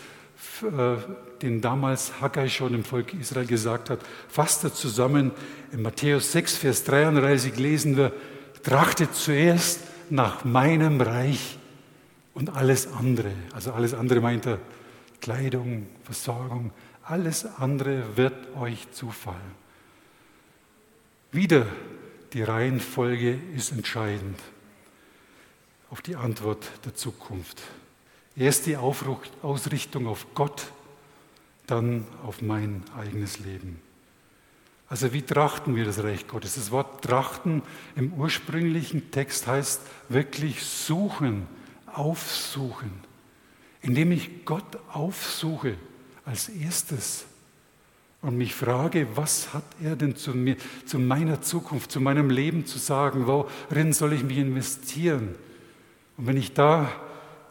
den 1.42 1.62
damals 1.62 2.22
Haggai 2.22 2.50
schon 2.50 2.74
im 2.74 2.84
Volk 2.84 3.14
Israel 3.14 3.48
gesagt 3.48 3.90
hat, 3.90 4.00
fasst 4.30 4.64
er 4.64 4.74
zusammen. 4.74 5.32
In 5.72 5.82
Matthäus 5.82 6.32
6, 6.32 6.58
Vers 6.58 6.84
33 6.84 7.58
lesen 7.58 7.98
wir, 7.98 8.12
trachtet 8.64 9.16
zuerst 9.16 9.82
nach 10.10 10.46
meinem 10.46 11.02
Reich 11.02 11.58
und 12.34 12.56
alles 12.56 12.92
andere. 12.94 13.32
Also 13.54 13.72
alles 13.74 13.94
andere 13.94 14.22
meint 14.22 14.46
er 14.46 14.60
Kleidung, 15.22 15.88
Versorgung, 16.04 16.72
alles 17.04 17.46
andere 17.58 18.16
wird 18.16 18.56
euch 18.56 18.92
zufallen. 18.92 19.68
Wieder 21.32 21.66
die 22.34 22.44
Reihenfolge 22.44 23.40
ist 23.56 23.72
entscheidend 23.72 24.40
auf 25.90 26.02
die 26.02 26.16
Antwort 26.16 26.66
der 26.86 26.96
Zukunft. 26.96 27.62
Erst 28.38 28.68
die 28.68 28.78
Ausrichtung 28.78 30.08
auf 30.08 30.28
Gott, 30.36 30.72
dann 31.66 32.06
auf 32.26 32.42
mein 32.42 32.84
eigenes 32.96 33.40
Leben. 33.40 33.82
Also 34.90 35.12
wie 35.12 35.22
trachten 35.22 35.76
wir 35.76 35.84
das 35.84 36.04
Reich 36.04 36.28
Gottes? 36.28 36.56
Das 36.56 36.72
Wort 36.72 37.04
trachten 37.04 37.62
im 37.96 38.14
ursprünglichen 38.14 39.12
Text 39.12 39.48
heißt 39.48 39.82
wirklich 40.08 40.64
suchen, 40.64 41.48
aufsuchen. 41.88 42.92
Indem 43.82 44.12
ich 44.12 44.46
Gott 44.46 44.78
aufsuche 44.94 45.76
als 46.24 46.48
erstes 46.50 47.26
und 48.22 48.38
mich 48.38 48.56
frage, 48.56 49.08
was 49.16 49.54
hat 49.54 49.66
er 49.84 49.96
denn 49.96 50.16
zu 50.16 50.32
mir, 50.32 50.58
zu 50.86 51.00
meiner 51.00 51.42
Zukunft, 51.42 51.92
zu 51.92 52.00
meinem 52.00 52.30
Leben 52.30 52.66
zu 52.66 52.78
sagen? 52.78 53.28
Worin 53.28 53.94
soll 53.94 54.14
ich 54.14 54.24
mich 54.24 54.38
investieren? 54.38 55.36
Und 56.18 56.28
wenn 56.28 56.38
ich 56.38 56.54
da 56.54 56.92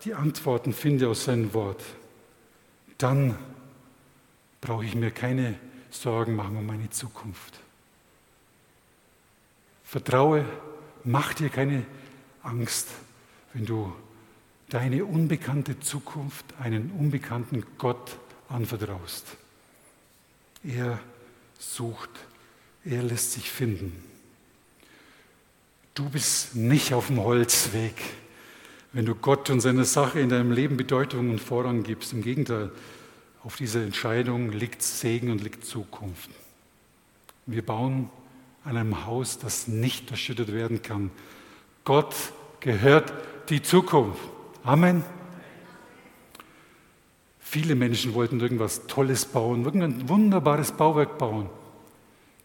die 0.07 0.15
Antworten 0.15 0.73
finde 0.73 1.09
aus 1.09 1.25
seinem 1.25 1.53
Wort, 1.53 1.83
dann 2.97 3.37
brauche 4.61 4.85
ich 4.85 4.95
mir 4.95 5.11
keine 5.11 5.59
Sorgen 5.91 6.37
machen 6.37 6.57
um 6.57 6.65
meine 6.65 6.89
Zukunft. 6.91 7.59
Vertraue, 9.83 10.45
mach 11.03 11.35
dir 11.35 11.49
keine 11.49 11.85
Angst, 12.45 12.89
wenn 13.53 13.67
du 13.67 13.93
deine 14.69 15.05
unbekannte 15.05 15.81
Zukunft 15.81 16.45
einen 16.61 16.93
unbekannten 16.93 17.65
Gott 17.77 18.17
anvertraust. 18.49 19.27
Er 20.63 21.01
sucht, 21.59 22.11
er 22.85 23.03
lässt 23.03 23.33
sich 23.33 23.51
finden. 23.51 24.05
Du 25.95 26.09
bist 26.09 26.55
nicht 26.55 26.95
auf 26.95 27.09
dem 27.09 27.21
Holzweg, 27.21 27.97
wenn 28.97 29.05
du 29.05 29.15
Gott 29.15 29.51
und 29.51 29.61
seiner 29.61 29.85
Sache 29.85 30.21
in 30.21 30.31
deinem 30.31 30.53
Leben 30.53 30.79
Bedeutung 30.79 31.29
und 31.29 31.39
Vorrang 31.39 31.83
gibst. 31.83 32.15
Im 32.15 32.23
Gegenteil, 32.23 32.71
auf 33.45 33.57
dieser 33.57 33.83
Entscheidung 33.83 34.51
liegt 34.53 34.83
Segen 34.83 35.31
und 35.31 35.45
liegt 35.45 35.67
Zukunft. 35.67 36.31
Wir 37.45 37.61
bauen 37.61 38.09
an 38.65 38.79
einem 38.79 39.05
Haus, 39.05 39.39
das 39.39 39.69
nicht 39.69 40.11
erschüttert 40.11 40.51
werden 40.51 40.81
kann. 40.81 41.11
Gott 41.85 42.15
gehört 42.61 43.13
die 43.51 43.61
Zukunft. 43.61 44.23
Amen. 44.65 45.05
Viele 47.39 47.75
Menschen 47.75 48.15
wollten 48.15 48.41
irgendwas 48.41 48.87
Tolles 48.87 49.27
bauen, 49.27 49.67
irgendein 49.67 50.09
wunderbares 50.09 50.73
Bauwerk 50.73 51.19
bauen. 51.19 51.51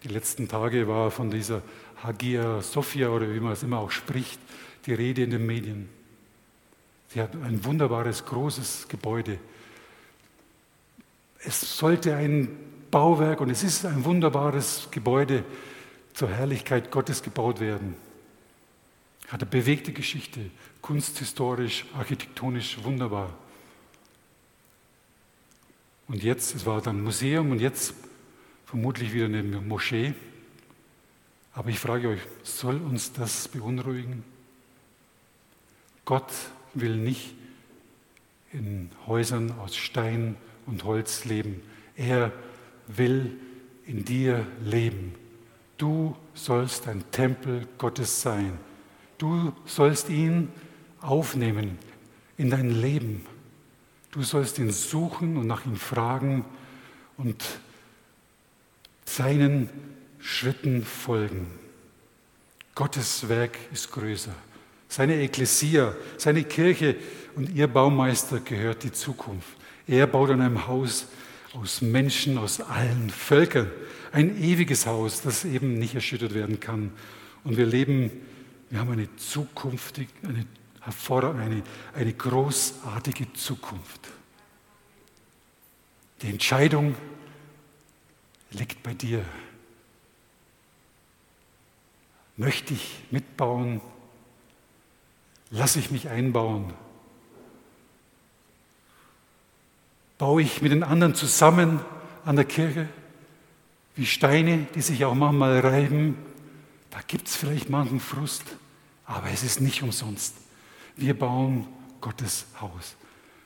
Die 0.04 0.10
letzten 0.10 0.50
Tage 0.50 0.86
war 0.90 1.12
von 1.12 1.32
dieser 1.32 1.62
Hagia 2.04 2.62
Sophia 2.62 3.08
oder 3.08 3.34
wie 3.34 3.40
man 3.40 3.54
es 3.54 3.64
immer 3.64 3.80
auch 3.80 3.92
spricht, 3.92 4.42
die 4.86 4.94
Rede 4.94 5.24
in 5.24 5.30
den 5.30 5.46
Medien. 5.46 6.01
Sie 7.14 7.22
hat 7.22 7.36
ein 7.36 7.66
wunderbares, 7.66 8.24
großes 8.24 8.88
Gebäude. 8.88 9.38
Es 11.40 11.78
sollte 11.78 12.16
ein 12.16 12.58
Bauwerk 12.90 13.42
und 13.42 13.50
es 13.50 13.64
ist 13.64 13.86
ein 13.86 14.06
wunderbares 14.06 14.88
Gebäude 14.92 15.44
zur 16.14 16.30
Herrlichkeit 16.30 16.90
Gottes 16.90 17.22
gebaut 17.22 17.60
werden. 17.60 17.96
Hat 19.28 19.42
eine 19.42 19.50
bewegte 19.50 19.92
Geschichte, 19.92 20.40
kunsthistorisch, 20.82 21.86
architektonisch 21.98 22.82
wunderbar. 22.82 23.38
Und 26.08 26.24
jetzt, 26.24 26.56
es 26.56 26.66
war 26.66 26.82
dann 26.82 27.04
Museum 27.04 27.52
und 27.52 27.60
jetzt 27.60 27.94
vermutlich 28.66 29.12
wieder 29.12 29.26
eine 29.26 29.44
Moschee. 29.44 30.14
Aber 31.52 31.70
ich 31.70 31.80
frage 31.80 32.08
euch, 32.08 32.22
soll 32.44 32.78
uns 32.78 33.12
das 33.12 33.50
beunruhigen? 33.50 34.24
Gott 36.06 36.32
will 36.74 36.96
nicht 36.96 37.34
in 38.54 38.90
Häusern 39.08 39.52
aus 39.60 39.76
Stein 39.76 40.36
und 40.66 40.84
Holz 40.84 41.26
leben. 41.26 41.62
Er 41.96 42.32
will 42.88 43.38
in 43.86 44.06
dir 44.06 44.46
leben. 44.64 45.16
Du 45.78 46.16
sollst 46.34 46.88
ein 46.88 47.04
Tempel 47.12 47.68
Gottes 47.78 48.22
sein. 48.22 48.58
Du 49.18 49.54
sollst 49.66 50.10
ihn 50.10 50.50
aufnehmen 51.00 51.78
in 52.38 52.50
dein 52.50 52.70
Leben. 52.70 53.26
Du 54.12 54.24
sollst 54.24 54.60
ihn 54.60 54.72
suchen 54.72 55.38
und 55.38 55.48
nach 55.48 55.66
ihm 55.66 55.76
fragen 55.76 56.46
und 57.18 57.44
seinen 59.06 59.70
Schritten 60.20 60.84
folgen. 60.84 61.48
Gottes 62.76 63.28
Werk 63.28 63.58
ist 63.72 63.92
größer. 63.92 64.36
Seine 64.92 65.16
Ekklesia, 65.22 65.96
seine 66.18 66.44
Kirche 66.44 66.98
und 67.38 67.56
ihr 67.56 67.70
Baumeister 67.70 68.42
gehört 68.42 68.84
die 68.84 68.92
Zukunft. 68.92 69.48
Er 69.88 70.06
baut 70.06 70.32
an 70.32 70.42
einem 70.42 70.68
Haus 70.68 71.08
aus 71.54 71.82
Menschen 71.82 72.38
aus 72.38 72.60
allen 72.60 73.10
Völkern. 73.10 73.72
Ein 74.12 74.38
ewiges 74.44 74.86
Haus, 74.86 75.22
das 75.22 75.46
eben 75.46 75.76
nicht 75.76 75.96
erschüttert 75.96 76.34
werden 76.34 76.60
kann. 76.60 76.92
Und 77.46 77.56
wir 77.56 77.66
leben, 77.66 78.12
wir 78.70 78.80
haben 78.82 78.92
eine 78.92 79.08
zukünftig, 79.16 80.10
eine 80.28 80.46
eine, 80.82 81.64
eine 81.94 82.14
großartige 82.14 83.32
Zukunft. 83.32 84.10
Die 86.22 86.32
Entscheidung 86.32 86.96
liegt 88.50 88.84
bei 88.84 88.94
dir. 88.94 89.24
Möchte 92.36 92.74
ich 92.74 93.06
mitbauen? 93.10 93.80
Lasse 95.52 95.80
ich 95.80 95.92
mich 95.92 96.08
einbauen? 96.10 96.74
Baue 100.18 100.42
ich 100.42 100.62
mit 100.62 100.72
den 100.72 100.84
anderen 100.84 101.14
zusammen 101.14 101.82
an 102.24 102.38
der 102.38 102.46
Kirche? 102.46 102.88
Wie 103.96 104.06
Steine, 104.06 104.68
die 104.76 104.82
sich 104.82 105.04
auch 105.04 105.14
manchmal 105.14 105.60
reiben. 105.60 106.18
Da 106.90 107.00
gibt 107.06 107.28
es 107.28 107.36
vielleicht 107.36 107.70
manchen 107.70 108.00
Frust, 108.00 108.44
aber 109.06 109.30
es 109.32 109.44
ist 109.44 109.60
nicht 109.60 109.84
umsonst. 109.84 110.36
Wir 110.96 111.18
bauen 111.18 111.68
Gottes 112.00 112.46
Haus. 112.62 112.96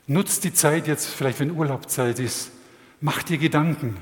Nutzt 0.06 0.44
die 0.44 0.52
Zeit 0.52 0.86
jetzt, 0.86 1.06
vielleicht 1.06 1.40
wenn 1.40 1.50
Urlaubzeit 1.50 2.20
ist. 2.20 2.52
Mach 3.00 3.22
dir 3.24 3.38
Gedanken. 3.38 3.96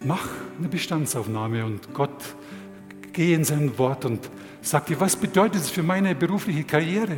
Mach 0.00 0.28
eine 0.58 0.68
Bestandsaufnahme 0.68 1.64
und 1.64 1.92
Gott, 1.92 2.36
geh 3.12 3.34
in 3.34 3.42
sein 3.42 3.76
Wort 3.78 4.04
und 4.04 4.30
sag 4.62 4.86
dir, 4.86 5.00
was 5.00 5.16
bedeutet 5.16 5.62
es 5.62 5.70
für 5.70 5.82
meine 5.82 6.14
berufliche 6.14 6.64
Karriere? 6.64 7.16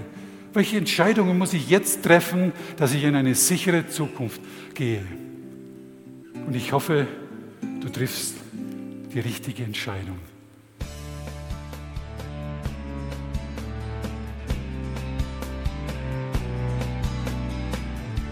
Welche 0.52 0.78
Entscheidungen 0.78 1.38
muss 1.38 1.52
ich 1.52 1.68
jetzt 1.68 2.02
treffen, 2.02 2.52
dass 2.76 2.92
ich 2.92 3.04
in 3.04 3.14
eine 3.14 3.34
sichere 3.34 3.88
Zukunft 3.88 4.40
gehe? 4.74 5.04
Und 6.46 6.54
ich 6.56 6.72
hoffe, 6.72 7.06
du 7.80 7.88
triffst 7.88 8.34
die 9.14 9.20
richtige 9.20 9.62
Entscheidung. 9.62 10.18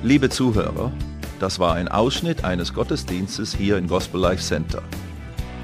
Liebe 0.02 0.30
Zuhörer, 0.30 0.92
Das 1.38 1.61
war 1.61 1.74
ein 1.74 1.86
Ausschnitt 1.86 2.42
eines 2.42 2.74
Gottesdienstes 2.74 3.54
hier 3.54 3.78
im 3.78 3.86
Gospel 3.86 4.20
Life 4.20 4.42
Center. 4.42 4.82